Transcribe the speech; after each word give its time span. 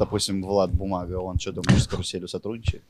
допустим, 0.00 0.42
Влад 0.42 0.72
Бумага, 0.72 1.20
он 1.20 1.38
что 1.38 1.52
думаешь, 1.52 1.84
с 1.84 1.86
каруселью 1.86 2.26
сотрудничает? 2.26 2.82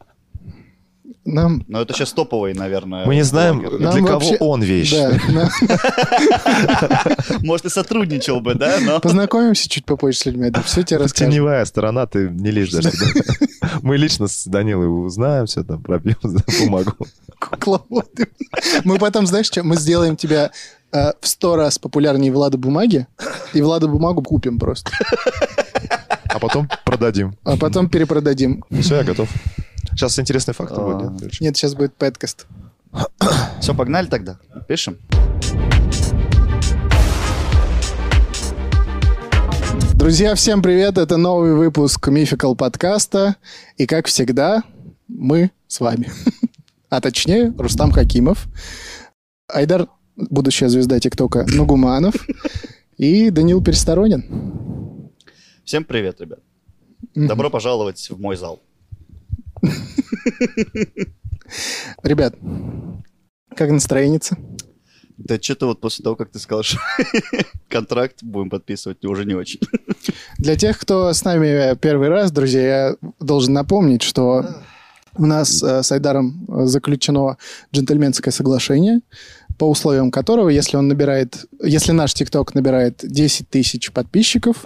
Нам... 1.25 1.65
Но 1.67 1.83
это 1.83 1.93
сейчас 1.93 2.13
топовый, 2.13 2.55
наверное. 2.55 3.05
Мы 3.05 3.17
не 3.17 3.25
знаем, 3.25 3.59
блогер. 3.61 3.79
для 3.79 3.91
Нам 3.91 4.07
кого 4.07 4.21
вообще- 4.21 4.37
он 4.39 4.63
вещь. 4.63 4.95
Может, 7.41 7.67
и 7.67 7.69
сотрудничал 7.69 8.41
бы, 8.41 8.55
да? 8.55 9.01
Познакомимся 9.01 9.69
чуть 9.69 9.85
попозже 9.85 10.19
с 10.19 10.27
людьми, 10.27 10.49
это 10.49 10.63
все 10.63 10.85
тебе 10.85 10.99
расскажем. 10.99 11.33
теневая 11.33 11.65
сторона, 11.65 12.07
ты 12.07 12.29
не 12.31 12.53
лезь 12.53 12.73
даже. 12.73 12.91
Мы 13.83 13.97
лично 13.97 14.29
с 14.29 14.47
Данилой 14.47 14.87
узнаем 14.87 15.47
все 15.47 15.65
там, 15.65 15.83
пробьем 15.83 16.17
за 16.23 16.45
бумагу. 16.61 16.93
Кукловоды. 17.41 18.29
Мы 18.85 18.99
потом, 18.99 19.27
знаешь, 19.27 19.47
что? 19.47 19.65
Мы 19.65 19.77
сделаем 19.77 20.17
тебя 20.17 20.53
э, 20.93 21.13
в 21.21 21.27
сто 21.27 21.57
раз 21.57 21.79
популярнее 21.79 22.33
Влада 22.33 22.57
Бумаги, 22.57 23.07
и 23.53 23.61
Влада 23.63 23.89
Бумагу 23.89 24.23
купим 24.23 24.59
просто. 24.59 24.93
А 26.41 26.49
потом 26.49 26.71
продадим. 26.87 27.37
А 27.45 27.59
потом 27.59 27.91
перепродадим. 27.91 28.65
Все, 28.81 28.97
я 28.97 29.05
готов. 29.05 29.29
Сейчас 29.91 30.19
интересный 30.19 30.55
факт 30.55 30.73
А. 30.75 30.81
будет, 30.81 31.21
нет? 31.21 31.33
Нет, 31.39 31.57
сейчас 31.59 31.75
будет 31.75 31.95
подкаст. 31.95 32.47
все, 33.61 33.75
погнали 33.75 34.07
тогда. 34.07 34.39
Пишем. 34.67 34.97
Друзья, 39.93 40.35
всем 40.35 40.63
привет! 40.63 40.97
Это 40.97 41.19
новый 41.19 41.55
выпуск 41.55 42.09
Мификал 42.09 42.57
подкаста. 42.57 43.37
И, 43.77 43.85
как 43.85 44.07
всегда, 44.07 44.63
мы 45.09 45.51
с 45.69 45.81
вами. 45.81 46.11
А 46.89 47.01
точнее, 47.01 47.55
Рустам 47.57 47.93
Хакимов, 47.93 48.49
Айдар, 49.47 49.87
будущая 50.17 50.69
звезда 50.69 50.99
ТикТока, 50.99 51.47
Нугуманов 51.47 52.15
и 52.97 53.31
Данил 53.31 53.63
Пересторонин. 53.63 54.80
Всем 55.71 55.85
привет, 55.85 56.21
ребят. 56.21 56.41
Добро 57.15 57.49
пожаловать 57.49 58.11
в 58.11 58.21
мой 58.21 58.35
зал. 58.35 58.61
Ребят, 62.03 62.35
как 63.55 63.71
настроение? 63.71 64.19
Да 65.17 65.41
что-то 65.41 65.67
вот 65.67 65.81
после 65.81 66.03
того, 66.03 66.17
как 66.17 66.33
ты 66.33 66.41
сказал, 66.41 66.65
что 66.65 66.79
контракт 67.69 68.25
будем 68.25 68.51
подписывать, 68.51 69.05
уже 69.05 69.25
не 69.25 69.35
очень. 69.35 69.61
Для 70.39 70.57
тех, 70.57 70.77
кто 70.77 71.13
с 71.13 71.23
нами 71.23 71.77
первый 71.77 72.09
раз, 72.09 72.33
друзья, 72.33 72.63
я 72.63 72.97
должен 73.21 73.53
напомнить, 73.55 74.03
что 74.03 74.45
у 75.15 75.27
нас 75.27 75.63
э, 75.63 75.85
с 75.85 75.93
Айдаром 75.93 76.47
э, 76.49 76.67
заключено 76.67 77.37
джентльменское 77.73 78.33
соглашение, 78.33 79.03
по 79.61 79.69
условиям 79.69 80.11
которого, 80.11 80.49
если 80.49 80.79
он 80.79 80.89
набирает, 80.89 81.45
если 81.63 81.93
наш 81.93 82.15
ТикТок 82.15 82.55
набирает 82.55 83.01
10 83.03 83.47
тысяч 83.51 83.93
подписчиков, 83.93 84.65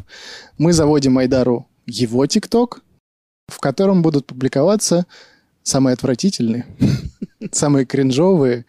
мы 0.56 0.72
заводим 0.72 1.18
Айдару 1.18 1.66
его 1.84 2.24
ТикТок, 2.26 2.80
в 3.48 3.58
котором 3.58 4.02
будут 4.02 4.26
публиковаться 4.26 5.06
самые 5.64 5.94
отвратительные, 5.94 6.64
самые 7.50 7.86
кринжовые 7.86 8.66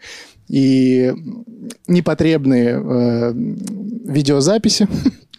и 0.48 1.14
непотребные 1.86 2.70
э, 2.70 3.32
видеозаписи, 3.32 4.88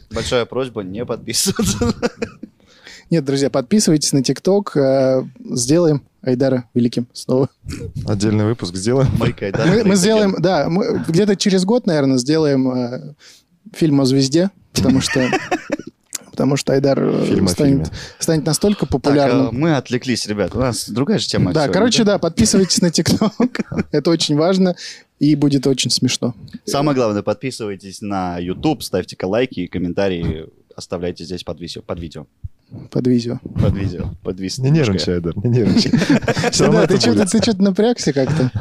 Большая 0.09 0.45
просьба 0.45 0.83
не 0.83 1.03
подписываться. 1.03 1.93
Нет, 3.09 3.23
друзья, 3.23 3.49
подписывайтесь 3.49 4.11
на 4.11 4.21
ТикТок. 4.21 4.75
э, 4.75 5.23
Сделаем 5.51 6.03
Айдара 6.21 6.65
великим 6.73 7.07
снова. 7.13 7.49
Отдельный 8.05 8.45
выпуск 8.45 8.75
сделаем. 8.75 9.09
Майкай, 9.17 9.51
да? 9.51 9.65
Мы, 9.65 9.83
мы 9.85 9.95
сделаем, 9.95 10.35
да, 10.39 10.67
мы 10.69 11.03
где-то 11.07 11.37
через 11.37 11.63
год, 11.63 11.87
наверное, 11.87 12.17
сделаем 12.17 12.69
э, 12.69 13.13
фильм 13.73 14.01
о 14.01 14.05
звезде, 14.05 14.51
потому 14.73 14.99
что 14.99 15.25
потому 16.31 16.57
что 16.57 16.73
Айдар 16.73 16.99
э, 17.01 17.25
Фильм 17.27 17.47
станет, 17.47 17.91
станет 18.19 18.45
настолько 18.45 18.81
Так, 18.81 18.89
а, 18.89 18.91
популярным. 18.91 19.49
мы 19.57 19.75
отвлеклись, 19.77 20.27
ребят. 20.27 20.53
У 20.53 20.59
нас 20.59 20.89
другая 20.89 21.17
же 21.17 21.27
тема. 21.27 21.53
да, 21.53 21.61
сегодня, 21.61 21.73
короче, 21.73 22.03
да, 22.03 22.19
подписывайтесь 22.19 22.81
на 22.81 22.91
ТикТок. 22.91 23.31
Это 23.91 24.09
очень 24.11 24.35
важно 24.35 24.75
и 25.19 25.33
будет 25.35 25.65
очень 25.65 25.89
смешно. 25.89 26.35
Самое 26.65 26.95
главное, 26.95 27.23
подписывайтесь 27.23 28.01
на 28.01 28.37
YouTube, 28.37 28.83
ставьте 28.83 29.17
лайки 29.25 29.61
и 29.61 29.67
комментарии 29.67 30.47
оставляйте 30.75 31.23
здесь 31.23 31.43
под 31.43 31.59
видео. 31.59 31.81
Под 31.81 31.99
видео. 31.99 32.27
Под 32.91 33.07
видео. 33.07 33.39
Под 33.61 33.75
видео. 33.75 34.09
Подвис. 34.23 34.57
Не 34.57 34.69
нервничай, 34.69 35.15
Айдар, 35.15 35.37
не 35.37 35.49
нервничай. 35.49 35.91
Да, 36.59 36.87
ты 36.87 36.97
что-то 36.97 37.19
будет. 37.19 37.31
ты 37.31 37.41
что-то 37.41 37.63
напрягся 37.63 38.13
как-то. 38.13 38.51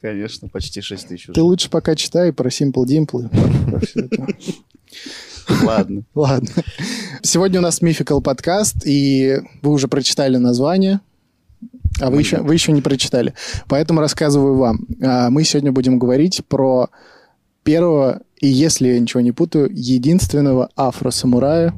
Конечно, 0.00 0.48
почти 0.48 0.80
6 0.80 1.08
тысяч 1.08 1.28
Ты 1.32 1.42
лучше 1.42 1.70
пока 1.70 1.94
читай 1.94 2.32
про 2.32 2.48
Simple 2.48 2.84
Dimple. 2.84 3.30
Ладно. 5.62 6.02
Ладно. 6.14 6.48
Сегодня 7.22 7.60
у 7.60 7.62
нас 7.62 7.80
Mythical 7.82 8.20
подкаст, 8.20 8.84
и 8.84 9.38
вы 9.62 9.72
уже 9.72 9.86
прочитали 9.86 10.36
название, 10.38 11.00
а 12.00 12.10
вы 12.10 12.20
еще, 12.20 12.38
вы 12.38 12.54
еще 12.54 12.72
не 12.72 12.82
прочитали. 12.82 13.34
Поэтому 13.68 14.00
рассказываю 14.00 14.56
вам. 14.56 14.86
А, 15.02 15.30
Мы 15.30 15.44
сегодня 15.44 15.70
будем 15.72 15.98
говорить 15.98 16.42
про 16.48 16.88
первого, 17.62 18.22
и 18.40 18.48
если 18.48 18.88
я 18.88 18.98
ничего 18.98 19.20
не 19.20 19.30
путаю, 19.32 19.68
единственного 19.72 20.70
афро-самурая, 20.74 21.74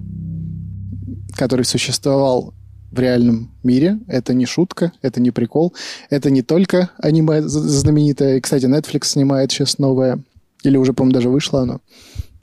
который 1.34 1.64
существовал 1.64 2.54
в 2.90 2.98
реальном 2.98 3.50
мире. 3.62 3.98
Это 4.06 4.34
не 4.34 4.46
шутка, 4.46 4.92
это 5.02 5.20
не 5.20 5.30
прикол. 5.30 5.74
Это 6.10 6.30
не 6.30 6.42
только 6.42 6.90
аниме 6.98 7.42
знаменитое. 7.42 8.36
И, 8.36 8.40
кстати, 8.40 8.66
Netflix 8.66 9.06
снимает 9.06 9.50
сейчас 9.50 9.78
новое. 9.78 10.22
Или 10.62 10.76
уже, 10.76 10.92
по-моему, 10.92 11.14
даже 11.14 11.28
вышло 11.28 11.62
оно. 11.62 11.80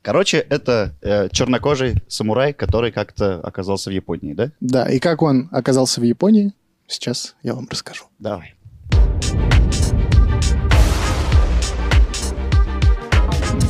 Короче, 0.01 0.37
это 0.37 0.95
э, 1.01 1.29
чернокожий 1.29 1.95
самурай, 2.07 2.53
который 2.53 2.91
как-то 2.91 3.39
оказался 3.39 3.91
в 3.91 3.93
Японии, 3.93 4.33
да? 4.33 4.51
Да, 4.59 4.85
и 4.89 4.99
как 4.99 5.21
он 5.21 5.47
оказался 5.51 6.01
в 6.01 6.03
Японии, 6.03 6.53
сейчас 6.87 7.35
я 7.43 7.53
вам 7.53 7.67
расскажу. 7.69 8.05
Давай. 8.19 8.55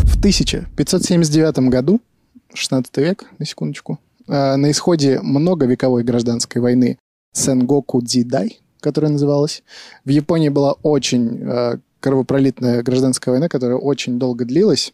В 0.03 0.17
1579 0.17 1.69
году, 1.69 1.99
16 2.53 2.97
век, 2.97 3.25
на 3.37 3.45
секундочку, 3.45 3.99
на 4.31 4.71
исходе 4.71 5.19
многовековой 5.21 6.03
гражданской 6.03 6.61
войны 6.61 6.97
Сенгоку 7.33 8.01
Дзидай, 8.01 8.59
которая 8.79 9.11
называлась, 9.11 9.63
в 10.03 10.09
Японии 10.09 10.49
была 10.49 10.73
очень 10.83 11.39
э, 11.41 11.77
кровопролитная 11.99 12.83
гражданская 12.83 13.31
война, 13.33 13.47
которая 13.47 13.77
очень 13.77 14.19
долго 14.19 14.43
длилась. 14.43 14.91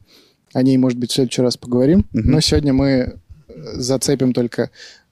О 0.54 0.62
ней, 0.62 0.78
может 0.78 1.00
быть, 1.00 1.12
в 1.12 1.14
следующий 1.14 1.42
раз 1.42 1.58
поговорим. 1.58 2.06
Мгм. 2.12 2.32
Но 2.32 2.40
сегодня 2.42 2.74
мы 2.74 2.88
э, 2.88 3.14
зацепим 3.76 4.34
только 4.34 4.70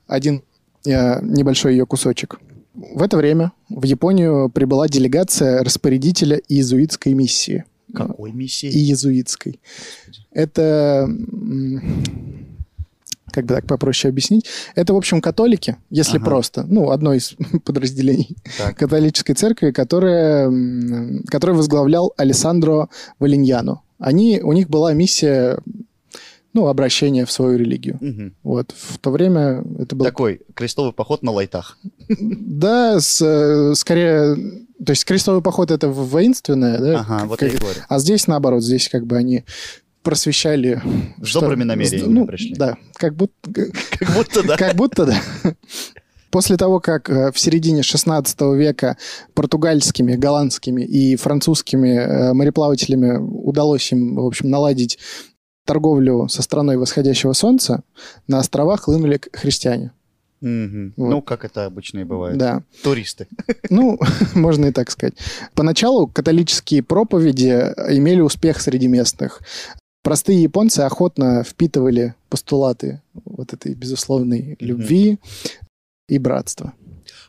один 0.08 0.44
э, 0.86 1.22
небольшой 1.22 1.72
ее 1.74 1.86
кусочек. 1.86 2.40
В 2.74 3.02
это 3.02 3.18
время 3.18 3.54
в 3.70 3.84
Японию 3.86 4.50
прибыла 4.50 4.88
делегация 4.88 5.64
распорядителя 5.64 6.42
иезуитской 6.50 7.14
миссии. 7.14 7.64
Какой 7.94 8.34
миссии? 8.34 8.68
Иезуитской. 8.68 9.62
Это, 10.32 11.06
м, 11.08 12.45
как 13.36 13.46
бы 13.46 13.54
так 13.54 13.68
попроще 13.68 14.10
объяснить, 14.12 14.46
это, 14.74 14.94
в 14.94 14.98
общем, 14.98 15.22
католики, 15.22 15.76
если 15.92 16.18
Ага. 16.18 16.26
просто, 16.26 16.64
ну, 16.68 16.90
одно 16.90 17.14
из 17.14 17.36
подразделений 17.66 18.36
Так. 18.58 18.78
католической 18.78 19.34
церкви, 19.34 19.70
которая, 19.72 20.48
м, 20.48 21.24
которую 21.28 21.58
возглавлял 21.58 22.14
Алессандро 22.18 22.90
Валиньяно. 23.20 23.82
Они, 24.00 24.40
у 24.42 24.52
них 24.54 24.70
была 24.70 24.94
миссия, 24.94 25.60
ну, 26.54 26.68
обращения 26.68 27.26
в 27.26 27.32
свою 27.32 27.58
религию. 27.58 27.98
Мгм. 28.02 28.34
Вот. 28.44 28.74
В 28.76 28.98
то 28.98 29.12
время 29.12 29.64
это 29.78 29.96
было... 29.96 30.08
Такой 30.10 30.42
крестовый 30.54 30.94
поход 30.94 31.22
на 31.24 31.32
лайтах. 31.32 31.78
Да, 32.10 33.00
с, 33.00 33.22
э, 33.22 33.74
скорее... 33.76 34.36
То 34.86 34.92
есть 34.92 35.06
крестовый 35.06 35.42
поход— 35.42 35.72
это 35.72 35.88
воинственное, 35.90 36.78
да? 36.80 37.00
Ага, 37.00 37.20
как- 37.20 37.28
вот 37.30 37.42
я 37.42 37.48
и 37.50 37.58
говорю. 37.58 37.80
А 37.88 38.00
здесь, 38.00 38.28
наоборот, 38.28 38.64
здесь 38.64 38.90
как 38.90 39.06
бы 39.06 39.16
они 39.18 39.44
просвещали... 40.06 40.82
С 41.22 41.34
добрыми 41.34 41.64
намерениями 41.64 42.14
ну, 42.14 42.28
пришли. 42.28 42.56
Да, 42.56 42.78
как 42.94 43.16
будто... 43.16 43.34
Как 44.00 44.16
будто, 44.16 44.44
да. 44.44 44.56
Как 44.56 44.76
будто, 44.76 45.06
да. 45.06 45.22
После 46.30 46.58
того, 46.58 46.80
как 46.80 47.10
э, 47.10 47.32
в 47.32 47.40
середине 47.40 47.82
16 47.82 48.42
века 48.56 48.98
португальскими, 49.34 50.16
голландскими 50.16 50.82
и 50.84 51.16
французскими 51.16 51.98
э, 51.98 52.34
мореплавателями 52.34 53.18
удалось 53.18 53.92
им, 53.92 54.16
в 54.16 54.26
общем, 54.26 54.50
наладить 54.50 55.00
торговлю 55.66 56.28
со 56.28 56.42
страной 56.42 56.78
восходящего 56.78 57.34
солнца, 57.34 57.84
на 58.28 58.40
островах 58.40 58.82
хлынули 58.82 59.20
христиане. 59.34 59.92
Мгм. 60.42 60.94
Вот. 60.98 61.10
Ну, 61.10 61.22
как 61.22 61.44
это 61.46 61.66
обычно 61.66 62.00
и 62.00 62.04
бывает. 62.04 62.38
Да. 62.38 62.64
Туристы. 62.84 63.28
Ну, 63.70 64.00
можно 64.36 64.68
и 64.68 64.72
так 64.72 64.92
сказать. 64.92 65.16
Поначалу 65.56 66.08
католические 66.08 66.84
проповеди 66.84 67.74
имели 67.90 68.22
успех 68.22 68.62
среди 68.62 68.88
местных. 68.88 69.42
Простые 70.06 70.44
японцы 70.44 70.82
охотно 70.82 71.44
впитывали 71.44 72.14
постулаты 72.30 73.02
вот 73.26 73.54
этой 73.54 73.74
безусловной 73.74 74.56
любви 74.60 75.18
и 76.08 76.20
братства. 76.20 76.74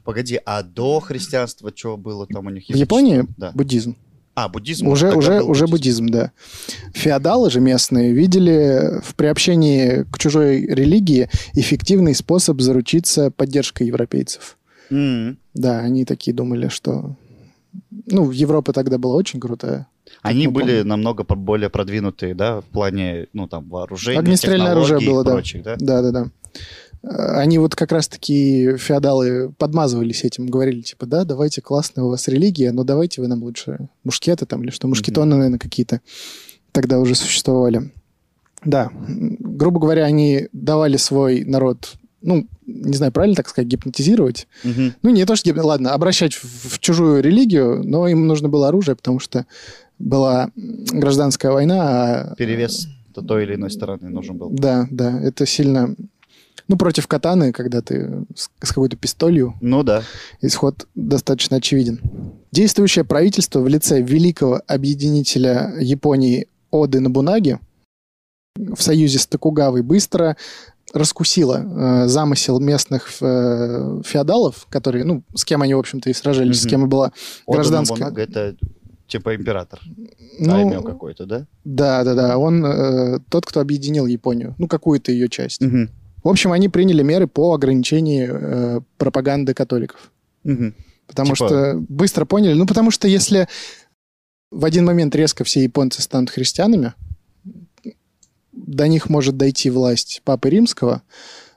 Погоди, 0.05 0.39
а 0.45 0.63
до 0.63 1.01
христианства 1.01 1.73
что 1.75 1.97
было 1.97 2.27
там 2.27 2.49
у 2.49 2.51
них? 2.51 2.65
В 2.69 2.75
Японии 2.75 3.25
Да. 3.39 3.51
буддизм. 3.55 3.97
А, 4.35 4.51
буддизм. 4.51 4.89
Уже, 4.89 5.15
уже, 5.15 5.41
уже 5.41 5.67
буддизм, 5.67 6.09
да. 6.09 6.33
Феодалы 6.93 7.51
же 7.51 7.61
местные 7.61 8.13
видели 8.13 9.01
в 9.03 9.15
приобщении 9.15 10.03
к 10.13 10.19
чужой 10.19 10.61
религии 10.67 11.31
эффективный 11.55 12.15
способ 12.15 12.61
заручиться 12.61 13.31
поддержкой 13.31 13.87
европейцев. 13.87 14.59
М. 14.91 15.39
Да, 15.55 15.79
они 15.79 16.05
такие 16.05 16.35
думали, 16.35 16.69
что... 16.69 17.17
Ну, 18.07 18.31
Европа 18.31 18.73
тогда 18.73 18.99
была 18.99 19.15
очень 19.15 19.41
крутая. 19.41 19.89
Они 20.23 20.47
мы 20.47 20.53
были 20.55 20.71
помним. 20.73 20.89
намного 20.89 21.25
более 21.25 21.69
продвинутые, 21.69 22.35
да, 22.35 22.61
в 22.61 22.65
плане, 22.65 23.27
ну, 23.33 23.49
там, 23.49 23.69
вооружения, 23.69 24.19
Огнестрельное 24.21 24.73
оружие 24.73 25.01
было, 25.01 25.23
и 25.23 25.25
да. 25.25 25.33
прочих, 25.33 25.63
да? 25.63 25.77
Да-да-да. 25.79 26.27
Э, 27.03 27.39
Они 27.39 27.59
вот 27.59 27.75
как 27.75 27.91
раз-таки, 27.93 28.77
феодалы, 28.77 29.53
подмазывались 29.59 30.25
этим, 30.25 30.47
говорили, 30.47 30.83
типа, 30.83 31.07
да, 31.07 31.25
давайте, 31.25 31.61
классная 31.61 32.05
у 32.05 32.09
вас 32.11 32.29
религия, 32.29 32.73
но 32.73 32.85
давайте 32.85 33.21
вы 33.21 33.29
нам 33.29 33.43
лучше 33.43 33.89
мушкеты 34.05 34.47
там 34.47 34.63
или 34.63 34.71
что, 34.71 34.87
мушкетоны, 34.89 35.35
наверное, 35.37 35.59
какие-то 35.59 36.01
тогда 36.73 37.01
уже 37.01 37.15
существовали. 37.15 37.91
Да, 38.65 38.91
грубо 38.93 39.81
говоря, 39.81 40.05
они 40.05 40.49
давали 40.53 40.97
свой 40.97 41.45
народ, 41.45 41.95
ну, 42.27 42.47
не 42.67 42.95
знаю, 42.97 43.13
правильно 43.13 43.37
так 43.37 43.49
сказать, 43.49 43.69
гипнотизировать. 43.69 44.47
Мгм. 44.65 44.95
Ну, 45.03 45.11
не 45.11 45.25
то, 45.25 45.37
что, 45.37 45.49
гипно- 45.51 45.63
ладно, 45.65 45.93
обращать 45.93 46.35
в, 46.35 46.45
в 46.75 46.79
чужую 46.81 47.23
религию, 47.23 47.83
но 47.85 48.07
им 48.09 48.27
нужно 48.27 48.49
было 48.49 48.69
оружие, 48.69 48.97
потому 48.97 49.19
что 49.21 49.47
была 49.99 50.51
гражданская 50.57 51.53
война, 51.53 51.83
а 52.31 52.35
Перевес 52.37 52.89
то- 53.15 53.23
той 53.23 53.45
или 53.45 53.55
иной 53.55 53.71
стороны 53.71 54.09
нужен 54.11 54.37
был. 54.37 54.51
да, 54.51 54.87
да, 54.91 55.19
это 55.23 55.47
сильно... 55.47 55.95
Ну, 56.69 56.77
против 56.77 57.07
катаны, 57.07 57.53
когда 57.53 57.81
ты 57.81 58.25
с, 58.35 58.51
с 58.61 58.69
какой-то 58.71 58.97
пистолью, 58.97 59.55
Ну 59.61 59.85
да. 59.85 60.03
исход 60.41 60.89
достаточно 60.97 61.59
очевиден. 61.59 62.01
Действующее 62.51 63.05
правительство 63.05 63.61
в 63.61 63.69
лице 63.69 64.03
великого 64.03 64.61
объединителя 64.67 65.75
Японии 65.79 66.49
Оды 66.73 66.99
Набунаги 66.99 67.61
в 68.57 68.83
союзе 68.83 69.19
с 69.21 69.27
Токугавой 69.29 69.83
быстро 69.83 70.37
раскусило 70.93 72.05
э, 72.05 72.09
замысел 72.09 72.61
местных 72.61 73.09
э, 73.21 74.01
феодалов, 74.05 74.67
которые, 74.71 75.05
ну, 75.05 75.23
с 75.35 75.45
кем 75.45 75.63
они, 75.63 75.75
в 75.75 75.79
общем-то, 75.79 76.09
и 76.11 76.13
сражались, 76.13 76.61
с 76.61 76.65
Мгм. 76.65 76.71
кем 76.71 76.85
и 76.85 76.89
была 76.89 77.13
гражданская. 77.47 77.99
Нобунага 77.99 78.23
это 78.23 78.57
типа 79.09 79.35
император. 79.37 79.81
Ну, 80.39 80.51
Даймё 80.51 80.83
какой-то, 80.83 81.27
да? 81.27 81.47
да, 81.65 82.05
да, 82.05 82.15
да, 82.15 82.39
он 82.39 82.65
э, 82.65 83.19
тот, 83.29 83.47
кто 83.47 83.61
объединил 83.61 84.07
Японию, 84.07 84.55
ну, 84.59 84.69
какую-то 84.69 85.13
ее 85.13 85.29
часть. 85.29 85.61
Мгм. 85.61 85.91
В 86.25 86.29
общем, 86.29 86.51
они 86.53 86.69
приняли 86.69 87.03
меры 87.03 87.27
по 87.29 87.55
ограничению 87.55 88.39
э, 88.41 88.81
пропаганды 88.99 89.55
католиков. 89.55 90.11
Мгм. 90.45 90.75
Потому 91.07 91.35
Типа- 91.35 91.49
что 91.49 91.75
быстро 91.89 92.25
поняли. 92.25 92.55
Ну, 92.55 92.67
потому 92.67 92.91
что 92.91 93.07
если 93.07 93.47
в 94.51 94.65
один 94.65 94.85
момент 94.85 95.15
резко 95.15 95.45
все 95.45 95.63
японцы 95.63 96.03
станут 96.03 96.31
христианами, 96.31 96.95
до 98.57 98.89
них 98.89 99.09
может 99.09 99.37
дойти 99.37 99.71
власть 99.71 100.23
Папы 100.25 100.51
Римского, 100.51 101.03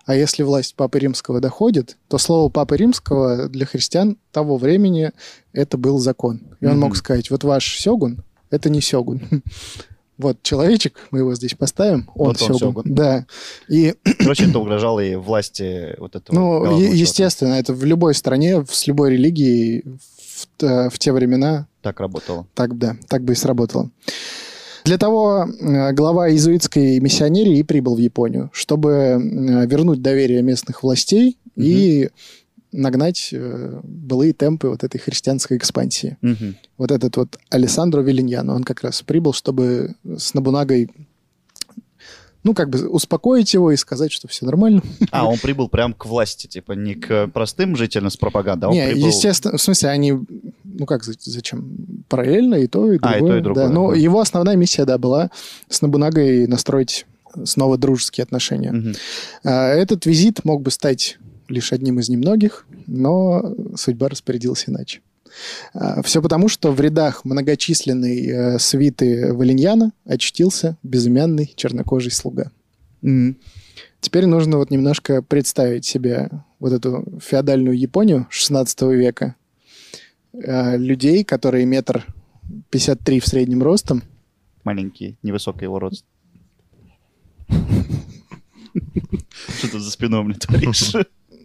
а 0.06 0.16
если 0.16 0.44
власть 0.44 0.76
Папы 0.76 1.00
Римского 1.00 1.40
доходит, 1.40 1.98
то 2.08 2.18
слово 2.18 2.50
Папы 2.50 2.78
Римского 2.78 3.48
для 3.48 3.66
христиан 3.66 4.18
того 4.32 4.58
времени 4.58 5.12
это 5.54 5.78
был 5.78 6.00
закон. 6.00 6.42
И 6.60 6.66
он 6.66 6.80
мог 6.80 6.96
сказать, 6.96 7.30
вот 7.32 7.44
ваш 7.44 7.78
сёгун, 7.80 8.24
это 8.50 8.70
не 8.70 8.82
сёгун. 8.82 9.22
Вот 10.18 10.44
человечек, 10.44 10.98
мы 11.12 11.20
его 11.20 11.34
здесь 11.34 11.54
поставим, 11.54 12.10
он 12.14 12.28
Вот 12.28 12.42
он 12.42 12.48
сёгун. 12.50 12.60
сёгун. 12.60 12.84
Да. 12.94 13.26
И 13.70 13.94
Короче, 14.20 14.50
это 14.50 14.60
угрожало 14.60 15.00
и 15.00 15.16
власти 15.16 15.96
вот 15.98 16.14
этого 16.18 16.36
ну, 16.36 16.78
е- 16.78 16.94
естественно, 16.94 17.54
это 17.54 17.74
в 17.74 17.86
любой 17.86 18.14
стране, 18.14 18.66
с 18.70 18.86
любой 18.88 19.12
религией 19.14 19.86
в, 20.60 20.90
в 20.90 21.00
те 21.00 21.14
времена 21.14 21.68
Так 21.82 22.02
работало. 22.02 22.46
так, 22.54 22.78
да, 22.78 22.98
так 23.08 23.24
бы 23.24 23.32
и 23.32 23.36
сработало. 23.38 23.92
Для 24.86 24.98
того 24.98 25.46
э, 25.46 25.94
глава 25.94 26.30
иезуитской 26.30 27.00
миссионерии 27.00 27.60
и 27.60 27.64
прибыл 27.64 27.96
в 27.96 28.00
Японию, 28.00 28.50
чтобы 28.54 28.92
э, 28.92 29.18
вернуть 29.66 30.02
доверие 30.02 30.42
местных 30.42 30.84
властей 30.84 31.38
и 31.56 32.10
нагнать 32.72 33.30
э, 33.32 33.80
былые 33.84 34.34
темпы 34.34 34.70
вот 34.70 34.84
этой 34.84 35.00
христианской 35.00 35.58
экспансии. 35.58 36.18
Мгм. 36.22 36.56
Вот 36.78 36.92
этот 36.92 37.18
вот 37.18 37.38
Алессандро 37.50 38.02
Вильяньяно, 38.02 38.56
он 38.56 38.64
как 38.64 38.82
раз 38.82 39.02
прибыл, 39.02 39.34
чтобы 39.34 39.96
с 40.04 40.34
Набунагой 40.34 40.90
ну, 42.50 42.56
как 42.56 42.70
бы 42.72 42.90
успокоить 42.90 43.54
его 43.54 43.72
и 43.72 43.76
сказать, 43.78 44.12
что 44.12 44.28
все 44.28 44.44
нормально. 44.46 44.82
А, 45.12 45.28
он 45.28 45.38
прибыл 45.38 45.70
прям 45.70 45.94
к 45.94 46.08
власти, 46.08 46.48
типа 46.48 46.72
не 46.72 46.96
к 46.96 47.28
простым 47.28 47.76
жителям 47.76 48.10
с 48.10 48.18
пропагандой, 48.18 48.70
а 48.70 48.74
Не, 48.74 48.88
прибыл... 48.88 49.08
естественно, 49.08 49.56
в 49.58 49.62
смысле, 49.62 49.90
они, 49.90 50.14
ну 50.64 50.86
как, 50.88 51.04
за- 51.04 51.14
зачем? 51.20 52.04
Параллельно 52.08 52.56
и 52.56 52.66
то, 52.66 52.92
и 52.92 52.98
другое. 52.98 53.14
А, 53.14 53.18
и 53.18 53.20
то, 53.20 53.38
и 53.38 53.42
другое, 53.42 53.68
Да. 53.68 53.72
Но 53.74 53.94
его 53.94 54.20
основная 54.20 54.56
миссия, 54.56 54.86
да, 54.86 54.98
была 54.98 55.30
с 55.70 55.84
Набунагой 55.84 56.48
настроить 56.48 57.06
снова 57.44 57.78
дружеские 57.78 58.24
отношения. 58.24 58.96
А, 59.44 59.68
Этот 59.70 60.08
визит 60.08 60.44
мог 60.44 60.64
бы 60.64 60.72
стать 60.72 61.20
лишь 61.50 61.72
одним 61.72 62.00
из 62.00 62.10
немногих, 62.10 62.66
но 62.88 63.54
судьба 63.76 64.10
распорядилась 64.10 64.64
иначе. 64.68 65.02
Все 66.04 66.22
потому, 66.22 66.48
что 66.50 66.72
в 66.72 66.80
рядах 66.82 67.26
многочисленной 67.26 68.28
э, 68.28 68.60
свиты 68.60 69.34
Валиньяна 69.34 69.92
очутился 70.06 70.78
безымянный 70.84 71.54
чернокожий 71.56 72.12
слуга. 72.12 72.52
Мгм. 73.02 73.38
Теперь 74.02 74.26
нужно 74.26 74.58
вот 74.58 74.72
немножко 74.72 75.22
представить 75.22 75.86
себе 75.86 76.30
вот 76.60 76.74
эту 76.74 77.20
феодальную 77.22 77.78
Японию 77.78 78.28
16 78.30 78.82
века. 78.94 79.36
Э, 80.34 80.78
Людей, 80.78 81.24
которые 81.24 81.66
метр 81.66 82.06
53 82.70 83.20
в 83.20 83.28
среднем 83.28 83.62
ростом. 83.64 84.04
Маленький, 84.64 85.18
невысокий 85.24 85.66
его 85.66 85.80
рост. 85.80 86.06
Что 89.58 89.72
ты 89.72 89.80
за 89.80 89.92
спиной 89.92 90.24
меня 90.24 90.36
творишь? 90.36 90.94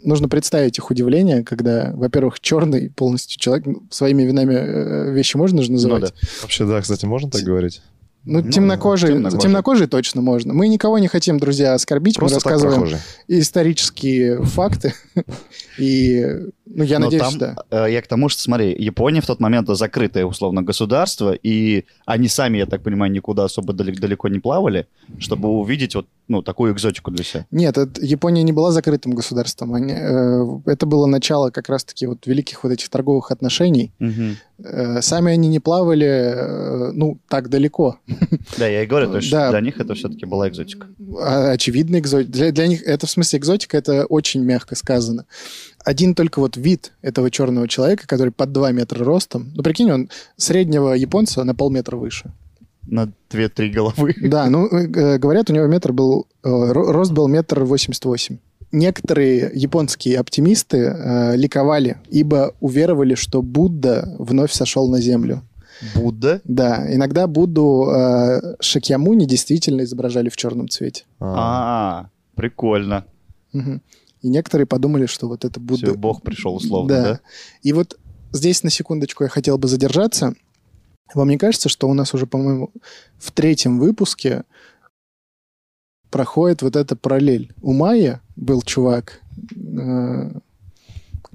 Нужно 0.04 0.28
представить 0.28 0.78
их 0.78 0.90
удивление, 0.90 1.42
когда, 1.42 1.92
во-первых, 1.94 2.38
черный 2.40 2.90
полностью 2.90 3.40
человек, 3.40 3.66
ну, 3.66 3.82
своими 3.90 4.22
винами 4.22 4.54
э, 4.54 5.12
вещи 5.12 5.36
можно 5.36 5.62
же 5.62 5.72
называть. 5.72 6.02
Ну 6.02 6.08
да. 6.08 6.28
Вообще, 6.42 6.66
да, 6.66 6.80
кстати, 6.80 7.06
можно 7.06 7.30
так 7.30 7.42
говорить? 7.42 7.82
Ну, 8.24 8.40
Ну, 8.40 8.50
темнокожий, 8.50 9.10
темнокожий. 9.10 9.40
темнокожий 9.40 9.86
точно 9.86 10.22
можно. 10.22 10.54
Мы 10.54 10.68
никого 10.68 10.98
не 10.98 11.08
хотим, 11.08 11.38
друзья, 11.38 11.74
оскорбить. 11.74 12.16
Просто 12.16 12.36
Мы 12.36 12.52
рассказываем 12.52 12.98
исторические 13.28 14.42
факты. 14.42 14.94
И, 15.78 16.24
ну, 16.66 16.82
я 16.84 16.98
Но 16.98 17.04
надеюсь, 17.06 17.22
там, 17.24 17.38
да. 17.38 17.56
э, 17.70 17.92
я 17.92 18.00
к 18.02 18.06
тому, 18.06 18.28
что, 18.28 18.40
смотри, 18.42 18.74
Япония 18.78 19.20
в 19.20 19.26
тот 19.26 19.40
момент 19.40 19.68
закрытое, 19.68 20.24
условно, 20.24 20.62
государство, 20.62 21.32
и 21.32 21.84
они 22.06 22.28
сами, 22.28 22.58
я 22.58 22.66
так 22.66 22.82
понимаю, 22.82 23.12
никуда 23.12 23.44
особо 23.44 23.72
далеко, 23.72 24.00
далеко 24.00 24.28
не 24.28 24.38
плавали, 24.38 24.86
чтобы 25.18 25.48
увидеть 25.48 25.94
вот, 25.94 26.06
ну, 26.28 26.40
такую 26.42 26.72
экзотику 26.72 27.10
для 27.10 27.22
себя. 27.24 27.46
Нет, 27.50 27.76
это- 27.76 28.00
Япония 28.04 28.42
не 28.42 28.52
была 28.52 28.72
закрытым 28.72 29.12
государством. 29.12 29.74
Они, 29.74 29.92
э, 29.92 30.44
это 30.66 30.86
было 30.86 31.06
начало 31.06 31.50
как 31.50 31.68
раз-таки 31.68 32.06
вот 32.06 32.26
великих 32.26 32.64
вот 32.64 32.72
этих 32.72 32.88
торговых 32.88 33.30
отношений. 33.30 33.92
Мгм. 33.98 34.36
Э, 34.64 35.02
сами 35.02 35.32
они 35.32 35.48
не 35.48 35.60
плавали, 35.60 36.06
э, 36.06 36.90
ну, 36.92 37.18
так 37.28 37.50
далеко. 37.50 37.98
Да, 38.58 38.66
я 38.68 38.82
и 38.82 38.86
говорю, 38.86 39.10
то 39.10 39.16
есть 39.16 39.30
Да. 39.30 39.50
для 39.50 39.60
них 39.60 39.80
это 39.80 39.94
все-таки 39.94 40.26
была 40.26 40.48
экзотика. 40.48 40.86
А, 41.20 41.50
Очевидно, 41.50 41.98
экзотика. 41.98 42.30
Для, 42.32 42.52
для 42.52 42.66
них 42.68 42.82
это, 42.82 43.06
в 43.06 43.10
смысле, 43.10 43.38
экзотика, 43.38 43.76
это 43.76 44.06
очень 44.06 44.42
мягко 44.44 44.76
сказано. 44.76 45.26
Один 45.84 46.14
только 46.14 46.40
вот 46.40 46.56
вид 46.56 46.92
этого 47.02 47.30
черного 47.30 47.68
человека, 47.68 48.06
который 48.06 48.30
под 48.30 48.52
2 48.52 48.72
метра 48.72 49.04
ростом, 49.04 49.52
ну, 49.54 49.62
прикинь, 49.62 49.90
он 49.92 50.08
среднего 50.36 50.94
японца 50.94 51.44
на 51.44 51.54
полметра 51.54 51.96
выше. 51.96 52.32
На 52.86 53.10
2-3 53.30 53.68
головы. 53.70 54.14
Да, 54.22 54.48
ну, 54.50 54.66
э, 54.66 55.18
говорят, 55.18 55.50
у 55.50 55.52
него 55.54 55.66
метр 55.66 55.92
был, 55.92 56.26
э, 56.42 56.48
ро- 56.48 56.90
рост 56.92 57.12
был 57.12 57.28
метр 57.28 57.64
восемьдесят 57.64 58.04
восемь. 58.04 58.38
Некоторые 58.72 59.50
японские 59.54 60.18
оптимисты 60.18 60.78
э, 60.78 61.36
ликовали, 61.36 61.96
ибо 62.10 62.54
уверовали, 62.60 63.14
что 63.14 63.40
Будда 63.42 64.14
вновь 64.18 64.52
сошел 64.52 64.88
на 64.90 65.00
землю. 65.00 65.42
Будда? 65.94 66.40
Да, 66.44 66.84
иногда 66.94 67.26
Будду 67.26 67.88
э, 67.94 68.54
Шакьямуни 68.60 69.26
действительно 69.26 69.82
изображали 69.82 70.28
в 70.28 70.36
черном 70.36 70.68
цвете. 70.68 71.04
А, 71.20 71.34
А, 71.36 72.08
прикольно. 72.36 73.04
Мгм. 73.52 73.80
И 74.24 74.28
некоторые 74.30 74.66
подумали, 74.66 75.04
что 75.04 75.28
вот 75.28 75.44
это 75.44 75.60
Будда... 75.60 75.92
Бог 75.92 76.22
пришел 76.22 76.54
условно, 76.56 76.88
да? 76.88 77.20
И 77.62 77.74
вот 77.74 77.98
здесь 78.32 78.62
на 78.62 78.70
секундочку 78.70 79.22
я 79.22 79.28
хотел 79.28 79.58
бы 79.58 79.68
задержаться. 79.68 80.34
Вам 81.12 81.28
не 81.28 81.36
кажется, 81.36 81.68
что 81.68 81.90
у 81.90 81.92
нас 81.92 82.14
уже, 82.14 82.26
по-моему, 82.26 82.70
в 83.18 83.30
третьем 83.32 83.78
выпуске 83.78 84.44
проходит 86.08 86.62
вот 86.62 86.74
эта 86.74 86.96
параллель? 86.96 87.52
У 87.60 87.74
Майя 87.74 88.22
был 88.34 88.62
чувак, 88.62 89.20
э, 89.54 90.30